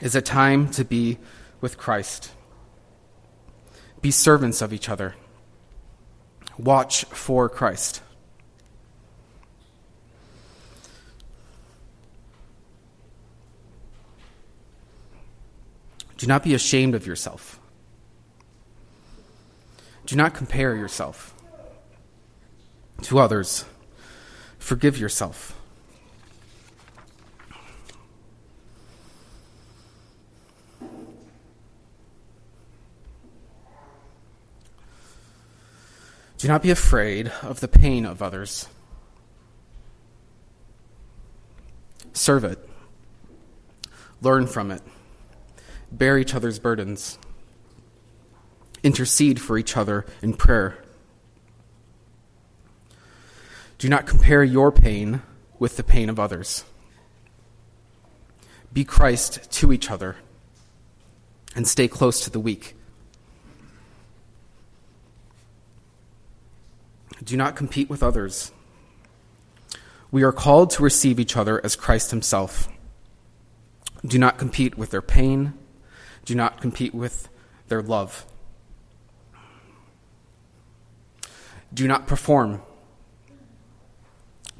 is 0.00 0.14
a 0.14 0.20
time 0.20 0.70
to 0.72 0.84
be 0.84 1.18
with 1.62 1.78
Christ. 1.78 2.30
Be 4.02 4.10
servants 4.10 4.60
of 4.60 4.72
each 4.72 4.88
other. 4.88 5.14
Watch 6.58 7.04
for 7.06 7.48
Christ. 7.48 8.02
Do 16.18 16.26
not 16.26 16.42
be 16.42 16.52
ashamed 16.52 16.94
of 16.94 17.06
yourself. 17.06 17.58
Do 20.04 20.16
not 20.16 20.34
compare 20.34 20.74
yourself 20.74 21.34
to 23.02 23.18
others. 23.18 23.64
Forgive 24.58 24.98
yourself. 24.98 25.57
Do 36.38 36.48
not 36.48 36.62
be 36.62 36.70
afraid 36.70 37.32
of 37.42 37.60
the 37.60 37.68
pain 37.68 38.06
of 38.06 38.22
others. 38.22 38.68
serve 42.18 42.44
it, 42.44 42.58
learn 44.20 44.46
from 44.46 44.70
it, 44.70 44.82
bear 45.90 46.18
each 46.18 46.34
other's 46.34 46.58
burdens, 46.58 47.18
intercede 48.82 49.40
for 49.40 49.56
each 49.56 49.76
other 49.76 50.04
in 50.20 50.34
prayer. 50.34 50.78
Do 53.78 53.88
not 53.88 54.06
compare 54.06 54.42
your 54.42 54.72
pain 54.72 55.22
with 55.58 55.76
the 55.76 55.84
pain 55.84 56.10
of 56.10 56.18
others. 56.18 56.64
Be 58.72 58.84
Christ 58.84 59.50
to 59.52 59.72
each 59.72 59.90
other 59.90 60.16
and 61.54 61.66
stay 61.66 61.88
close 61.88 62.20
to 62.24 62.30
the 62.30 62.40
weak. 62.40 62.74
Do 67.22 67.36
not 67.36 67.56
compete 67.56 67.90
with 67.90 68.02
others. 68.02 68.52
We 70.10 70.22
are 70.22 70.32
called 70.32 70.70
to 70.70 70.82
receive 70.82 71.20
each 71.20 71.36
other 71.36 71.60
as 71.64 71.76
Christ 71.76 72.10
Himself. 72.10 72.68
Do 74.04 74.18
not 74.18 74.38
compete 74.38 74.78
with 74.78 74.90
their 74.90 75.02
pain. 75.02 75.54
Do 76.24 76.34
not 76.34 76.60
compete 76.60 76.94
with 76.94 77.28
their 77.68 77.82
love. 77.82 78.24
Do 81.74 81.86
not 81.86 82.06
perform. 82.06 82.62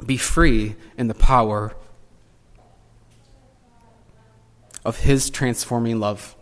Be 0.04 0.16
free 0.16 0.76
in 0.96 1.08
the 1.08 1.14
power 1.14 1.74
of 4.84 4.98
His 4.98 5.30
transforming 5.30 6.00
love. 6.00 6.36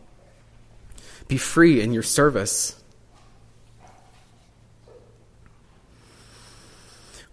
Be 1.28 1.36
free 1.36 1.80
in 1.80 1.92
your 1.92 2.02
service. 2.02 2.82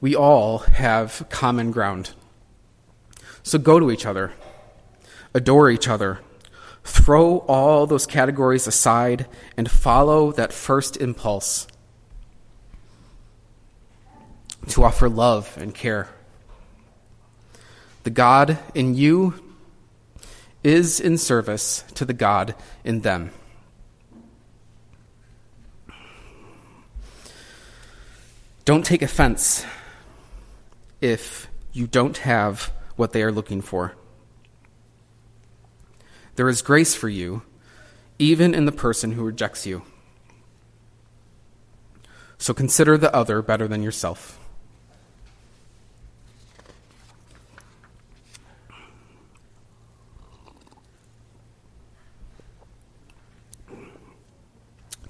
We 0.04 0.18
all 0.18 0.58
have 0.58 1.26
common 1.30 1.72
ground. 1.72 2.12
So 3.42 3.58
go 3.58 3.80
to 3.80 3.90
each 3.90 4.06
other, 4.06 4.34
adore 5.34 5.70
each 5.70 5.88
other, 5.88 6.20
throw 6.84 7.38
all 7.48 7.88
those 7.88 8.06
categories 8.06 8.68
aside, 8.68 9.28
and 9.56 9.72
follow 9.72 10.34
that 10.34 10.52
first 10.52 10.98
impulse 10.98 11.68
to 14.68 14.84
offer 14.84 15.08
love 15.08 15.58
and 15.58 15.74
care. 15.74 16.10
The 18.04 18.10
God 18.10 18.60
in 18.76 18.96
you 18.96 19.56
is 20.66 21.00
in 21.00 21.18
service 21.18 21.86
to 21.94 22.04
the 22.04 22.14
God 22.14 22.56
in 22.84 23.00
them. 23.00 23.32
Don't 28.66 28.86
take 28.86 29.02
offense 29.02 29.66
if 31.04 31.50
you 31.74 31.86
don't 31.86 32.20
have 32.20 32.72
what 32.96 33.12
they 33.12 33.22
are 33.22 33.32
looking 33.32 33.62
for. 33.62 33.94
There 36.36 36.48
is 36.48 36.62
grace 36.62 36.96
for 36.96 37.10
you, 37.10 37.42
even 38.20 38.56
in 38.56 38.66
the 38.66 38.72
person 38.72 39.12
who 39.12 39.26
rejects 39.26 39.66
you. 39.66 39.84
So 42.38 42.54
consider 42.54 42.98
the 42.98 43.14
other 43.14 43.42
better 43.42 43.68
than 43.68 43.84
yourself. 43.84 44.40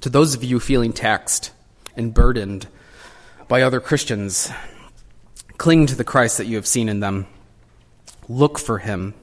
To 0.02 0.10
those 0.10 0.34
of 0.34 0.44
you 0.44 0.60
feeling 0.60 0.92
taxed 0.92 1.52
and 1.96 2.16
burdened 2.16 2.68
by 3.48 3.62
other 3.62 3.80
Christians, 3.80 4.52
cling 5.64 5.86
to 5.86 5.96
the 5.96 6.04
Christ 6.04 6.40
that 6.40 6.46
you 6.46 6.58
have 6.58 6.68
seen 6.68 6.90
in 6.90 7.00
them. 7.00 7.26
Look 8.28 8.60
for 8.60 8.80
him 8.80 9.14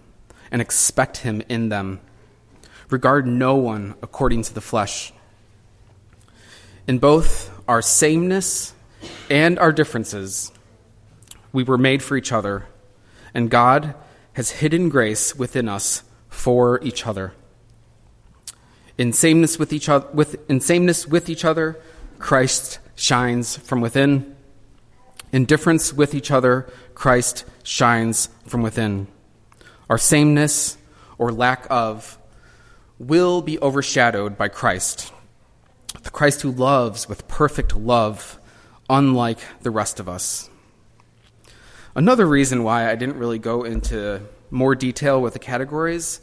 and 0.50 0.62
expect 0.62 1.18
him 1.18 1.42
in 1.50 1.68
them. 1.68 2.00
Regard 2.88 3.26
no 3.26 3.56
one 3.56 3.94
according 4.00 4.44
to 4.44 4.54
the 4.54 4.62
flesh. 4.62 5.12
In 6.86 6.98
both 6.98 7.50
our 7.68 7.82
sameness 7.82 8.72
and 9.28 9.58
our 9.58 9.70
differences, 9.70 10.50
we 11.52 11.62
were 11.62 11.76
made 11.76 12.02
for 12.02 12.16
each 12.16 12.32
other, 12.32 12.64
and 13.34 13.50
God 13.50 13.94
has 14.32 14.50
hidden 14.50 14.88
grace 14.88 15.36
within 15.36 15.68
us 15.68 16.04
for 16.30 16.82
each 16.82 17.06
other. 17.06 17.34
In 18.96 19.12
sameness 19.12 19.58
with 19.58 19.74
each 19.74 19.90
other, 19.90 20.08
with, 20.14 20.36
in 20.48 20.60
sameness 20.60 21.06
with 21.06 21.28
each 21.28 21.44
other, 21.44 21.78
Christ 22.18 22.78
shines 22.94 23.58
from 23.58 23.82
within. 23.82 24.36
In 25.32 25.44
difference 25.44 25.92
with 25.92 26.14
each 26.14 26.30
other, 26.30 26.68
Christ 26.94 27.44
shines 27.62 28.28
from 28.46 28.62
within. 28.62 29.06
Our 29.88 29.98
sameness 29.98 30.76
or 31.18 31.32
lack 31.32 31.66
of 31.70 32.18
will 32.98 33.40
be 33.40 33.58
overshadowed 33.60 34.36
by 34.36 34.48
Christ, 34.48 35.12
the 36.02 36.10
Christ 36.10 36.42
who 36.42 36.50
loves 36.50 37.08
with 37.08 37.28
perfect 37.28 37.76
love, 37.76 38.38
unlike 38.88 39.38
the 39.62 39.70
rest 39.70 40.00
of 40.00 40.08
us. 40.08 40.50
Another 41.94 42.26
reason 42.26 42.62
why 42.62 42.90
I 42.90 42.94
didn't 42.94 43.18
really 43.18 43.38
go 43.38 43.64
into 43.64 44.22
more 44.50 44.74
detail 44.74 45.20
with 45.20 45.32
the 45.32 45.38
categories 45.38 46.20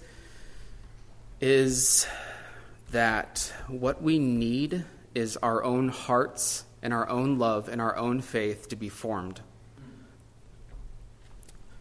is 1.39 2.07
that 2.91 3.53
what 3.67 4.01
we 4.01 4.19
need 4.19 4.85
is 5.13 5.37
our 5.37 5.63
own 5.63 5.89
hearts 5.89 6.63
and 6.81 6.93
our 6.93 7.07
own 7.09 7.37
love 7.37 7.67
and 7.67 7.81
our 7.81 7.95
own 7.95 8.21
faith 8.21 8.67
to 8.69 8.75
be 8.75 8.89
formed. 8.89 9.41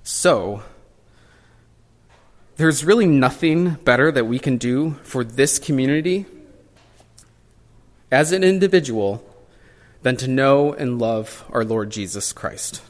So, 0.03 0.63
there's 2.57 2.85
really 2.85 3.07
nothing 3.07 3.75
better 3.85 4.11
that 4.11 4.25
we 4.27 4.39
can 4.39 4.57
do 4.57 4.93
for 5.03 5.25
this 5.25 5.59
community 5.59 6.27
as 8.11 8.33
an 8.33 8.43
individual 8.43 9.23
than 10.03 10.17
to 10.17 10.29
know 10.29 10.73
and 10.73 10.99
love 10.99 11.45
our 11.51 11.65
Lord 11.65 11.91
Jesus 11.91 12.33
Christ. 12.33 12.81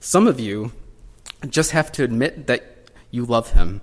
Some 0.00 0.26
of 0.26 0.40
you 0.40 0.72
just 1.48 1.70
have 1.70 1.92
to 1.92 2.04
admit 2.04 2.46
that 2.46 2.90
you 3.10 3.24
love 3.24 3.52
him. 3.52 3.80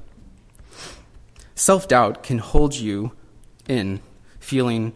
Self 1.61 1.87
doubt 1.87 2.23
can 2.23 2.39
hold 2.39 2.73
you 2.73 3.11
in 3.69 4.01
feeling 4.39 4.93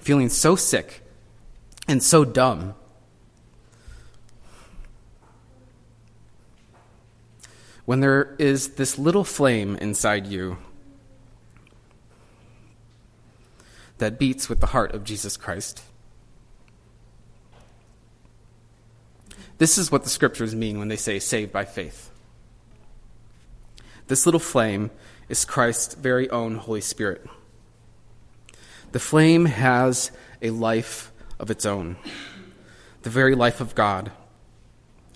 feeling 0.00 0.28
so 0.28 0.56
sick 0.56 1.04
and 1.86 2.02
so 2.02 2.24
dumb. 2.24 2.74
When 7.84 8.00
there 8.00 8.34
is 8.40 8.70
this 8.70 8.98
little 8.98 9.22
flame 9.22 9.76
inside 9.76 10.26
you 10.26 10.58
that 13.98 14.18
beats 14.18 14.48
with 14.48 14.58
the 14.58 14.66
heart 14.66 14.92
of 14.96 15.04
Jesus 15.04 15.36
Christ. 15.36 15.80
This 19.58 19.78
is 19.78 19.92
what 19.92 20.02
the 20.02 20.10
scriptures 20.10 20.56
mean 20.56 20.80
when 20.80 20.88
they 20.88 20.96
say 20.96 21.20
saved 21.20 21.52
by 21.52 21.64
faith. 21.64 22.10
This 24.08 24.24
little 24.24 24.40
flame 24.40 24.90
is 25.28 25.44
Christ's 25.44 25.94
very 25.94 26.30
own 26.30 26.56
Holy 26.56 26.80
Spirit. 26.80 27.24
The 28.92 28.98
flame 28.98 29.44
has 29.44 30.10
a 30.40 30.48
life 30.48 31.12
of 31.38 31.50
its 31.50 31.66
own, 31.66 31.96
the 33.02 33.10
very 33.10 33.34
life 33.34 33.60
of 33.60 33.74
God, 33.74 34.10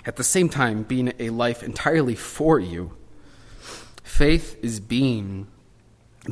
at 0.05 0.17
the 0.17 0.25
same 0.25 0.51
time 0.51 0.83
being 0.83 1.15
a 1.19 1.31
life 1.31 1.63
entirely 1.63 2.15
for 2.15 2.61
you. 2.61 2.93
Faith 4.03 4.59
is 4.63 4.79
being, 4.79 5.47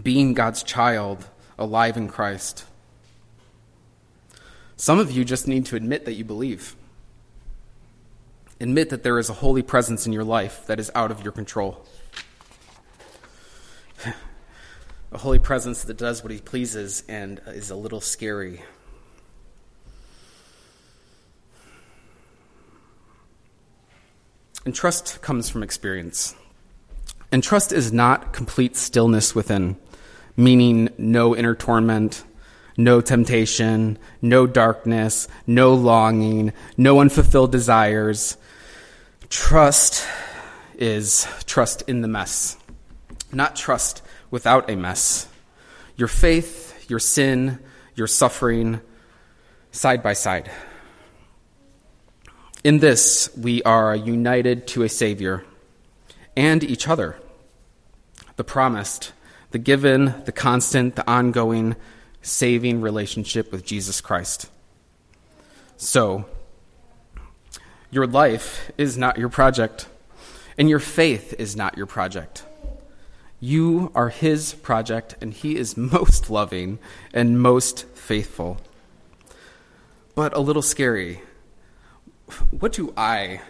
being 0.02 0.34
God's 0.34 0.62
child, 0.62 1.28
alive 1.58 1.96
in 1.96 2.08
Christ. 2.08 2.66
Some 4.76 4.98
of 4.98 5.10
you 5.10 5.24
just 5.24 5.48
need 5.48 5.64
to 5.66 5.76
admit 5.76 6.04
that 6.04 6.12
you 6.12 6.24
believe. 6.24 6.76
Admit 8.60 8.90
that 8.90 9.02
there 9.02 9.18
is 9.18 9.30
a 9.30 9.34
holy 9.34 9.62
presence 9.62 10.06
in 10.06 10.12
your 10.12 10.24
life 10.24 10.66
that 10.66 10.78
is 10.78 10.90
out 10.94 11.10
of 11.10 11.22
your 11.22 11.32
control. 11.32 11.86
A 15.12 15.18
holy 15.18 15.38
presence 15.38 15.84
that 15.84 15.96
does 15.96 16.22
what 16.22 16.32
he 16.32 16.38
pleases 16.38 17.02
and 17.08 17.40
is 17.48 17.70
a 17.70 17.76
little 17.76 18.00
scary. 18.00 18.62
And 24.64 24.74
trust 24.74 25.22
comes 25.22 25.48
from 25.48 25.62
experience. 25.62 26.34
And 27.32 27.42
trust 27.42 27.72
is 27.72 27.92
not 27.92 28.32
complete 28.32 28.76
stillness 28.76 29.34
within, 29.34 29.76
meaning 30.36 30.90
no 30.98 31.34
inner 31.34 31.54
torment, 31.54 32.24
no 32.76 33.00
temptation, 33.00 33.98
no 34.20 34.46
darkness, 34.46 35.28
no 35.46 35.74
longing, 35.74 36.52
no 36.76 37.00
unfulfilled 37.00 37.52
desires, 37.52 38.36
Trust 39.30 40.04
is 40.76 41.24
trust 41.46 41.84
in 41.86 42.00
the 42.00 42.08
mess, 42.08 42.56
not 43.32 43.54
trust 43.54 44.02
without 44.30 44.70
a 44.70 44.76
mess. 44.76 45.26
Your 45.96 46.08
faith, 46.08 46.88
your 46.88 46.98
sin, 46.98 47.58
your 47.94 48.06
suffering 48.06 48.80
side 49.72 50.02
by 50.02 50.12
side. 50.12 50.50
In 52.62 52.78
this, 52.78 53.30
we 53.36 53.62
are 53.62 53.96
united 53.96 54.66
to 54.68 54.82
a 54.82 54.88
Savior 54.88 55.44
and 56.36 56.62
each 56.62 56.88
other. 56.88 57.16
The 58.36 58.44
promised, 58.44 59.12
the 59.50 59.58
given, 59.58 60.14
the 60.24 60.32
constant, 60.32 60.96
the 60.96 61.08
ongoing, 61.10 61.76
saving 62.22 62.80
relationship 62.80 63.50
with 63.50 63.64
Jesus 63.64 64.00
Christ. 64.00 64.50
So, 65.76 66.26
your 67.90 68.06
life 68.06 68.70
is 68.76 68.98
not 68.98 69.18
your 69.18 69.30
project, 69.30 69.86
and 70.58 70.68
your 70.68 70.78
faith 70.78 71.34
is 71.38 71.56
not 71.56 71.76
your 71.76 71.86
project. 71.86 72.44
You 73.40 73.90
are 73.94 74.10
His 74.10 74.52
project, 74.52 75.16
and 75.20 75.32
He 75.32 75.56
is 75.56 75.76
most 75.76 76.28
loving 76.28 76.78
and 77.12 77.40
most 77.40 77.86
faithful. 77.88 78.58
But 80.14 80.36
a 80.36 80.40
little 80.40 80.62
scary. 80.62 81.22
What 82.50 82.72
do 82.72 82.92
I 82.96 83.40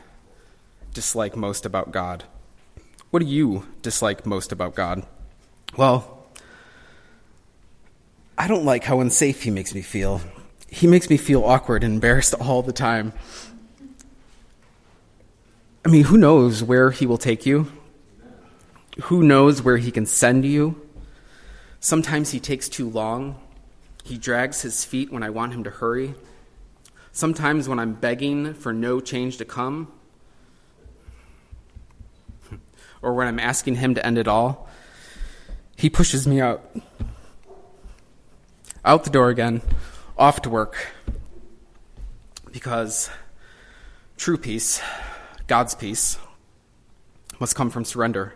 dislike 0.94 1.36
most 1.36 1.66
about 1.66 1.90
God? 1.90 2.24
What 3.10 3.20
do 3.20 3.26
you 3.26 3.66
dislike 3.82 4.24
most 4.24 4.52
about 4.52 4.76
God? 4.76 5.04
Well, 5.76 6.24
I 8.38 8.46
don't 8.46 8.64
like 8.64 8.84
how 8.84 9.00
unsafe 9.00 9.42
He 9.42 9.50
makes 9.50 9.74
me 9.74 9.82
feel. 9.82 10.20
He 10.68 10.86
makes 10.86 11.10
me 11.10 11.16
feel 11.16 11.44
awkward 11.44 11.82
and 11.82 11.94
embarrassed 11.94 12.34
all 12.40 12.62
the 12.62 12.72
time. 12.72 13.12
I 15.84 15.88
mean, 15.88 16.04
who 16.04 16.16
knows 16.16 16.62
where 16.62 16.92
He 16.92 17.06
will 17.06 17.18
take 17.18 17.44
you? 17.44 17.72
Who 19.04 19.22
knows 19.22 19.62
where 19.62 19.78
he 19.78 19.90
can 19.90 20.04
send 20.04 20.44
you? 20.44 20.86
Sometimes 21.80 22.30
he 22.30 22.40
takes 22.40 22.68
too 22.68 22.88
long. 22.88 23.40
He 24.04 24.18
drags 24.18 24.60
his 24.62 24.84
feet 24.84 25.10
when 25.10 25.22
I 25.22 25.30
want 25.30 25.54
him 25.54 25.64
to 25.64 25.70
hurry. 25.70 26.14
Sometimes 27.12 27.68
when 27.68 27.78
I'm 27.78 27.94
begging 27.94 28.52
for 28.52 28.72
no 28.72 29.00
change 29.00 29.38
to 29.38 29.44
come, 29.44 29.90
or 33.02 33.14
when 33.14 33.26
I'm 33.26 33.38
asking 33.38 33.76
him 33.76 33.94
to 33.94 34.04
end 34.04 34.18
it 34.18 34.28
all, 34.28 34.68
he 35.76 35.88
pushes 35.88 36.26
me 36.26 36.40
out. 36.40 36.62
Out 38.84 39.04
the 39.04 39.10
door 39.10 39.30
again, 39.30 39.62
off 40.18 40.42
to 40.42 40.50
work. 40.50 40.88
Because 42.52 43.08
true 44.18 44.36
peace, 44.36 44.82
God's 45.46 45.74
peace, 45.74 46.18
must 47.38 47.54
come 47.54 47.70
from 47.70 47.84
surrender 47.84 48.34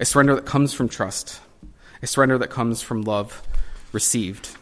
a 0.00 0.04
surrender 0.04 0.34
that 0.34 0.46
comes 0.46 0.72
from 0.72 0.88
trust, 0.88 1.40
a 2.02 2.06
surrender 2.06 2.38
that 2.38 2.50
comes 2.50 2.82
from 2.82 3.02
love 3.02 3.42
received. 3.92 4.56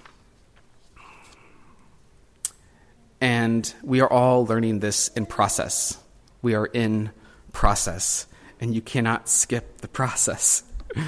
And 3.21 3.73
we 3.83 4.01
are 4.01 4.11
all 4.11 4.45
learning 4.45 4.81
this 4.81 5.09
in 5.09 5.27
process. 5.27 5.99
We 6.43 6.55
are 6.55 6.67
in 6.67 7.11
process, 7.53 8.27
and 8.61 8.75
you 8.75 8.81
cannot 8.81 9.29
skip 9.29 9.79
the 9.79 9.89
process. 9.89 10.65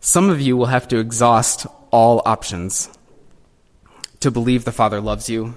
Some 0.00 0.30
of 0.30 0.40
you 0.40 0.56
will 0.56 0.66
have 0.66 0.88
to 0.88 0.98
exhaust 0.98 1.66
all 1.90 2.22
options 2.24 2.90
to 4.20 4.30
believe 4.30 4.64
the 4.64 4.72
Father 4.72 5.00
loves 5.00 5.28
you, 5.28 5.56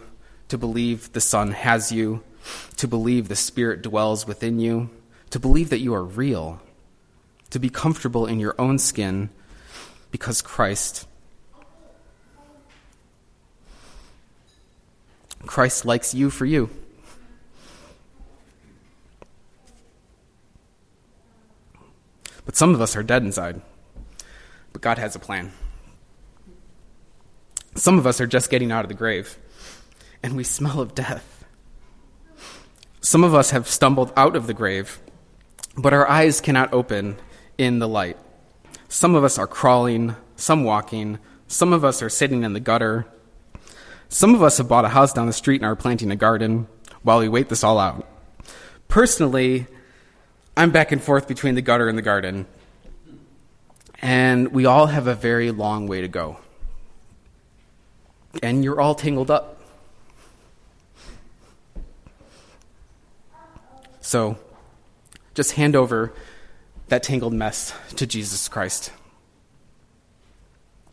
to 0.49 0.57
believe 0.57 1.13
the 1.13 1.21
Son 1.21 1.51
has 1.51 1.91
you, 1.91 2.23
to 2.77 2.87
believe 2.87 3.27
the 3.27 3.35
Spirit 3.35 3.81
dwells 3.81 4.27
within 4.27 4.59
you, 4.59 4.89
to 5.29 5.39
believe 5.39 5.69
that 5.69 5.79
you 5.79 5.93
are 5.93 6.03
real 6.03 6.61
to 7.49 7.59
be 7.59 7.69
comfortable 7.69 8.25
in 8.25 8.39
your 8.39 8.55
own 8.59 8.77
skin 8.77 9.29
because 10.11 10.41
Christ 10.41 11.07
Christ 15.45 15.85
likes 15.85 16.13
you 16.13 16.29
for 16.29 16.45
you. 16.45 16.69
But 22.45 22.55
some 22.55 22.73
of 22.73 22.81
us 22.81 22.95
are 22.95 23.03
dead 23.03 23.23
inside. 23.23 23.61
But 24.73 24.81
God 24.81 24.97
has 24.97 25.15
a 25.15 25.19
plan. 25.19 25.51
Some 27.75 27.97
of 27.97 28.05
us 28.05 28.19
are 28.19 28.27
just 28.27 28.49
getting 28.49 28.71
out 28.71 28.83
of 28.83 28.89
the 28.89 28.95
grave, 28.95 29.37
and 30.21 30.35
we 30.35 30.43
smell 30.43 30.81
of 30.81 30.95
death. 30.95 31.45
Some 33.01 33.23
of 33.23 33.33
us 33.33 33.51
have 33.51 33.67
stumbled 33.67 34.11
out 34.17 34.35
of 34.35 34.47
the 34.47 34.53
grave, 34.53 34.99
but 35.77 35.93
our 35.93 36.07
eyes 36.09 36.41
cannot 36.41 36.73
open 36.73 37.17
in 37.59 37.77
the 37.77 37.87
light. 37.87 38.17
Some 38.87 39.13
of 39.13 39.23
us 39.23 39.37
are 39.37 39.45
crawling, 39.45 40.15
some 40.37 40.63
walking, 40.63 41.19
some 41.47 41.73
of 41.73 41.83
us 41.83 42.01
are 42.01 42.09
sitting 42.09 42.43
in 42.43 42.53
the 42.53 42.59
gutter. 42.59 43.05
Some 44.07 44.33
of 44.33 44.41
us 44.41 44.57
have 44.57 44.67
bought 44.67 44.85
a 44.85 44.89
house 44.89 45.13
down 45.13 45.27
the 45.27 45.33
street 45.33 45.61
and 45.61 45.65
are 45.65 45.75
planting 45.75 46.09
a 46.09 46.15
garden 46.15 46.67
while 47.03 47.19
we 47.19 47.27
wait 47.27 47.49
this 47.49 47.63
all 47.63 47.77
out. 47.77 48.07
Personally, 48.87 49.67
I'm 50.55 50.71
back 50.71 50.91
and 50.91 51.03
forth 51.03 51.27
between 51.27 51.55
the 51.55 51.61
gutter 51.61 51.89
and 51.89 51.97
the 51.97 52.01
garden. 52.01 52.47
And 54.01 54.53
we 54.53 54.65
all 54.65 54.87
have 54.87 55.07
a 55.07 55.15
very 55.15 55.51
long 55.51 55.87
way 55.87 56.01
to 56.01 56.07
go. 56.07 56.37
And 58.41 58.63
you're 58.63 58.79
all 58.79 58.95
tangled 58.95 59.29
up. 59.29 59.61
So, 64.01 64.37
just 65.33 65.53
hand 65.53 65.75
over 65.75 66.13
that 66.89 67.03
tangled 67.03 67.33
mess 67.33 67.73
to 67.95 68.05
Jesus 68.05 68.47
Christ. 68.47 68.91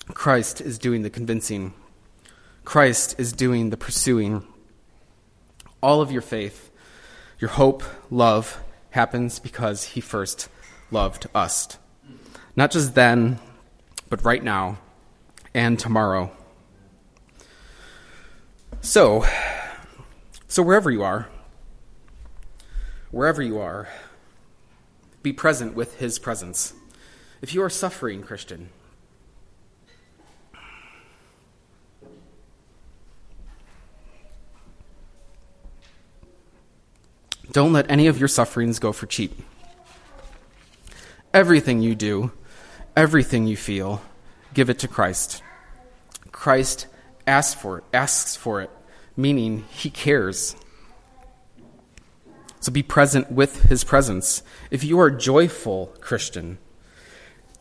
Christ 0.08 0.60
is 0.60 0.78
doing 0.78 1.02
the 1.02 1.10
convincing. 1.10 1.74
Christ 2.64 3.16
is 3.18 3.32
doing 3.32 3.70
the 3.70 3.76
pursuing. 3.76 4.46
All 5.82 6.00
of 6.00 6.12
your 6.12 6.22
faith, 6.22 6.70
your 7.38 7.50
hope, 7.50 7.82
love 8.10 8.62
happens 8.90 9.38
because 9.38 9.84
he 9.84 10.00
first 10.00 10.48
loved 10.90 11.26
us. 11.34 11.78
Not 12.54 12.70
just 12.70 12.94
then, 12.94 13.38
but 14.08 14.24
right 14.24 14.42
now 14.42 14.78
and 15.54 15.78
tomorrow. 15.78 16.30
So, 18.80 19.24
so 20.46 20.62
wherever 20.62 20.90
you 20.90 21.02
are, 21.02 21.28
wherever 23.10 23.42
you 23.42 23.58
are, 23.58 23.88
be 25.26 25.32
present 25.32 25.74
with 25.74 25.96
his 25.96 26.20
presence. 26.20 26.72
If 27.42 27.52
you 27.52 27.60
are 27.60 27.68
suffering, 27.68 28.22
Christian, 28.22 28.68
don't 37.50 37.72
let 37.72 37.90
any 37.90 38.06
of 38.06 38.20
your 38.20 38.28
sufferings 38.28 38.78
go 38.78 38.92
for 38.92 39.06
cheap. 39.06 39.42
Everything 41.34 41.82
you 41.82 41.96
do, 41.96 42.30
everything 42.96 43.48
you 43.48 43.56
feel, 43.56 44.00
give 44.54 44.70
it 44.70 44.78
to 44.78 44.86
Christ. 44.86 45.42
Christ 46.30 46.86
asks 47.26 47.60
for 47.60 47.78
it, 47.78 47.84
asks 47.92 48.36
for 48.36 48.62
it, 48.62 48.70
meaning 49.16 49.64
he 49.70 49.90
cares. 49.90 50.54
So 52.66 52.72
be 52.72 52.82
present 52.82 53.30
with 53.30 53.62
his 53.66 53.84
presence. 53.84 54.42
If 54.72 54.82
you 54.82 54.98
are 54.98 55.06
a 55.06 55.16
joyful, 55.16 55.94
Christian, 56.00 56.58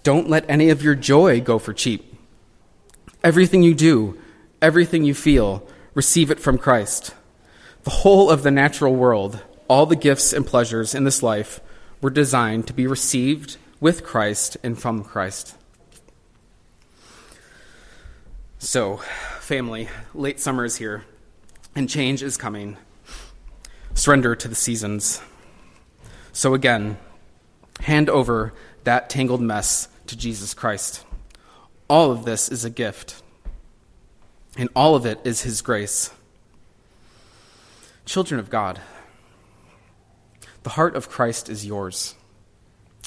don't 0.01 0.28
let 0.28 0.49
any 0.49 0.72
of 0.72 0.82
your 0.82 0.95
joy 0.95 1.41
go 1.41 1.60
for 1.60 1.74
cheap. 1.74 2.18
Everything 3.24 3.62
you 3.62 3.76
do, 3.76 4.20
everything 4.64 5.03
you 5.03 5.14
feel, 5.14 5.64
receive 5.93 6.32
it 6.32 6.39
from 6.39 6.58
Christ. 6.58 7.14
The 7.84 7.91
whole 7.91 8.32
of 8.32 8.41
the 8.41 8.49
natural 8.49 8.95
world, 8.95 9.43
all 9.68 9.86
the 9.86 9.95
gifts 9.95 10.34
and 10.34 10.43
pleasures 10.43 10.95
in 10.95 11.03
this 11.03 11.22
life, 11.22 11.62
were 12.01 12.10
designed 12.10 12.66
to 12.66 12.74
be 12.74 12.88
received 12.88 13.58
with 13.80 14.03
Christ 14.03 14.58
and 14.64 14.76
from 14.76 15.03
Christ. 15.03 15.56
So, 18.58 18.97
family, 19.39 19.88
late 20.16 20.39
summer 20.39 20.66
is 20.66 20.78
here, 20.78 21.06
and 21.76 21.88
change 21.88 22.24
is 22.24 22.38
coming 22.38 22.78
surrender 23.95 24.35
to 24.35 24.47
the 24.47 24.55
seasons. 24.55 25.21
So 26.31 26.53
again, 26.53 26.97
hand 27.79 28.09
over 28.09 28.53
that 28.83 29.09
tangled 29.09 29.41
mess 29.41 29.87
to 30.07 30.15
Jesus 30.15 30.53
Christ. 30.53 31.03
All 31.87 32.11
of 32.11 32.25
this 32.25 32.49
is 32.49 32.63
a 32.63 32.69
gift, 32.69 33.23
and 34.57 34.69
all 34.75 34.95
of 34.95 35.05
it 35.05 35.19
is 35.23 35.41
His 35.41 35.61
grace. 35.61 36.11
Children 38.05 38.39
of 38.39 38.49
God, 38.49 38.79
the 40.63 40.71
heart 40.71 40.95
of 40.95 41.09
Christ 41.09 41.49
is 41.49 41.65
yours. 41.65 42.15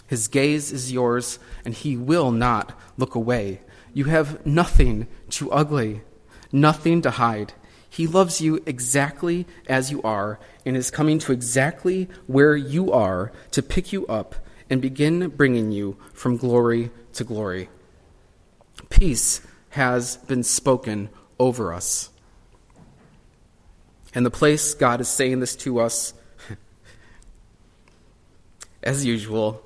His 0.07 0.27
gaze 0.27 0.73
is 0.73 0.91
yours, 0.91 1.39
and 1.65 1.75
He 1.75 1.97
will 1.97 2.33
not 2.33 2.77
look 2.97 3.15
away. 3.15 3.61
You 3.93 4.05
have 4.05 4.45
nothing 4.47 5.07
too 5.29 5.51
ugly, 5.53 6.03
nothing 6.51 7.03
to 7.03 7.11
hide. 7.11 7.53
He 7.91 8.07
loves 8.07 8.41
you 8.41 8.63
exactly 8.67 9.47
as 9.67 9.91
you 9.91 10.03
are 10.03 10.39
and 10.67 10.77
is 10.77 10.91
coming 10.91 11.19
to 11.21 11.33
exactly 11.33 12.09
where 12.27 12.57
you 12.57 12.93
are 12.93 13.33
to 13.53 13.63
pick 13.63 13.93
you 13.93 14.07
up 14.07 14.35
and 14.71 14.83
begin 14.83 15.29
bringing 15.29 15.73
you 15.73 15.97
from 16.13 16.37
glory 16.37 16.91
to 17.15 17.25
glory. 17.25 17.69
Peace 18.91 19.41
has 19.71 20.17
been 20.17 20.43
spoken 20.43 21.09
over 21.39 21.73
us. 21.73 22.11
And 24.15 24.25
the 24.25 24.31
place 24.31 24.75
God 24.75 25.01
is 25.01 25.09
saying 25.09 25.41
this 25.41 25.57
to 25.57 25.81
us, 25.81 26.15
as 28.83 29.05
usual, 29.05 29.63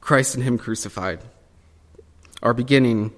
Christ 0.00 0.34
and 0.34 0.44
Him 0.44 0.58
crucified. 0.58 1.20
Our 2.42 2.54
beginning 2.54 3.12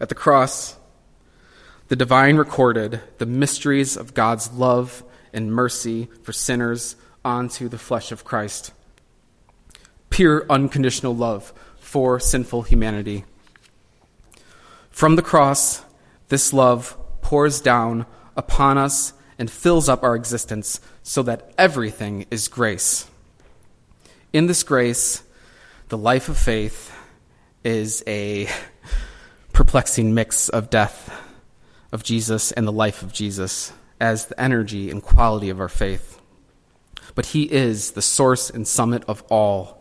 at 0.00 0.08
the 0.08 0.14
cross, 0.14 0.76
the 1.88 1.96
divine 1.96 2.36
recorded 2.36 3.00
the 3.18 3.26
mysteries 3.26 3.96
of 3.96 4.14
God's 4.14 4.50
love 4.52 5.02
and 5.32 5.52
mercy 5.52 6.08
for 6.22 6.32
sinners 6.32 6.96
onto 7.24 7.68
the 7.68 7.78
flesh 7.78 8.10
of 8.10 8.24
Christ. 8.24 8.72
Pure, 10.08 10.46
unconditional 10.48 11.14
love 11.14 11.52
for 11.78 12.18
sinful 12.18 12.62
humanity. 12.62 13.24
From 14.90 15.16
the 15.16 15.22
cross, 15.22 15.82
this 16.28 16.52
love 16.52 16.96
pours 17.20 17.60
down 17.60 18.06
upon 18.36 18.78
us 18.78 19.12
and 19.38 19.50
fills 19.50 19.88
up 19.88 20.02
our 20.02 20.14
existence 20.14 20.80
so 21.02 21.22
that 21.24 21.52
everything 21.58 22.26
is 22.30 22.48
grace. 22.48 23.10
In 24.32 24.46
this 24.46 24.62
grace, 24.62 25.22
the 25.88 25.98
life 25.98 26.28
of 26.28 26.38
faith 26.38 26.96
is 27.62 28.02
a 28.06 28.48
perplexing 29.52 30.14
mix 30.14 30.48
of 30.48 30.70
death 30.70 31.23
of 31.94 32.02
Jesus 32.02 32.50
and 32.50 32.66
the 32.66 32.72
life 32.72 33.02
of 33.02 33.12
Jesus 33.12 33.72
as 34.00 34.26
the 34.26 34.38
energy 34.38 34.90
and 34.90 35.00
quality 35.00 35.48
of 35.48 35.60
our 35.60 35.68
faith. 35.68 36.20
But 37.14 37.26
He 37.26 37.44
is 37.44 37.92
the 37.92 38.02
source 38.02 38.50
and 38.50 38.66
summit 38.66 39.04
of 39.06 39.22
all 39.30 39.80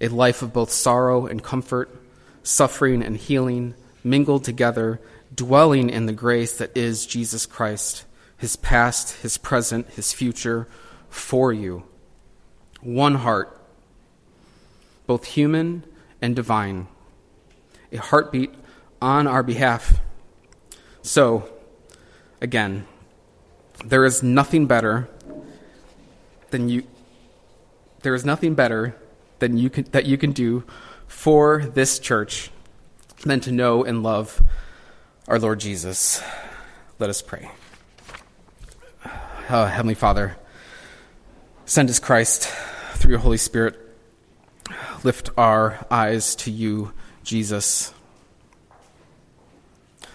a 0.00 0.08
life 0.08 0.42
of 0.42 0.52
both 0.52 0.70
sorrow 0.70 1.26
and 1.26 1.42
comfort, 1.42 1.94
suffering 2.42 3.02
and 3.02 3.16
healing, 3.16 3.74
mingled 4.02 4.42
together, 4.42 5.00
dwelling 5.34 5.90
in 5.90 6.06
the 6.06 6.12
grace 6.12 6.56
that 6.56 6.74
is 6.76 7.06
Jesus 7.06 7.46
Christ, 7.46 8.04
His 8.36 8.56
past, 8.56 9.22
His 9.22 9.36
present, 9.38 9.86
His 9.90 10.12
future, 10.12 10.66
for 11.10 11.52
you. 11.52 11.84
One 12.80 13.16
heart, 13.16 13.60
both 15.06 15.26
human 15.26 15.84
and 16.22 16.34
divine, 16.34 16.88
a 17.92 17.98
heartbeat 17.98 18.54
on 19.02 19.26
our 19.26 19.42
behalf. 19.42 20.00
So, 21.02 21.48
again, 22.40 22.86
there 23.84 24.04
is 24.04 24.22
nothing 24.22 24.66
better 24.66 25.08
than 26.50 26.68
you. 26.68 26.84
There 28.02 28.14
is 28.14 28.24
nothing 28.24 28.54
better 28.54 28.96
than 29.38 29.56
you 29.56 29.70
can, 29.70 29.84
that 29.92 30.06
you 30.06 30.18
can 30.18 30.32
do 30.32 30.64
for 31.06 31.62
this 31.74 31.98
church 31.98 32.50
than 33.24 33.40
to 33.40 33.52
know 33.52 33.84
and 33.84 34.02
love 34.02 34.42
our 35.28 35.38
Lord 35.38 35.60
Jesus. 35.60 36.22
Let 36.98 37.10
us 37.10 37.22
pray. 37.22 37.50
Uh, 39.48 39.66
Heavenly 39.66 39.94
Father, 39.94 40.36
send 41.64 41.90
us 41.90 41.98
Christ 41.98 42.44
through 42.94 43.10
your 43.10 43.20
Holy 43.20 43.36
Spirit. 43.36 43.78
Lift 45.02 45.30
our 45.36 45.84
eyes 45.90 46.34
to 46.36 46.50
you, 46.50 46.92
Jesus. 47.24 47.92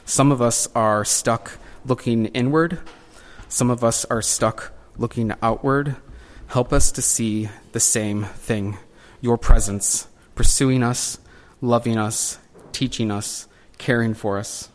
Some 0.05 0.31
of 0.31 0.41
us 0.41 0.67
are 0.75 1.03
stuck 1.03 1.57
looking 1.85 2.27
inward, 2.27 2.79
some 3.49 3.69
of 3.69 3.83
us 3.83 4.05
are 4.05 4.21
stuck 4.21 4.71
looking 4.97 5.33
outward. 5.41 5.95
Help 6.47 6.71
us 6.71 6.91
to 6.91 7.01
see 7.01 7.49
the 7.71 7.79
same 7.79 8.23
thing 8.23 8.77
your 9.19 9.37
presence, 9.37 10.07
pursuing 10.35 10.83
us, 10.83 11.17
loving 11.59 11.97
us, 11.97 12.37
teaching 12.71 13.09
us, 13.09 13.47
caring 13.79 14.13
for 14.13 14.37
us. 14.37 14.69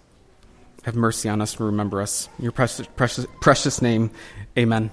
Have 0.82 0.96
mercy 0.96 1.28
on 1.28 1.40
us 1.40 1.56
and 1.56 1.66
remember 1.66 2.00
us. 2.00 2.28
In 2.38 2.44
your 2.44 2.52
precious, 2.52 2.86
precious, 2.96 3.26
precious 3.40 3.80
name, 3.80 4.10
amen. 4.58 4.90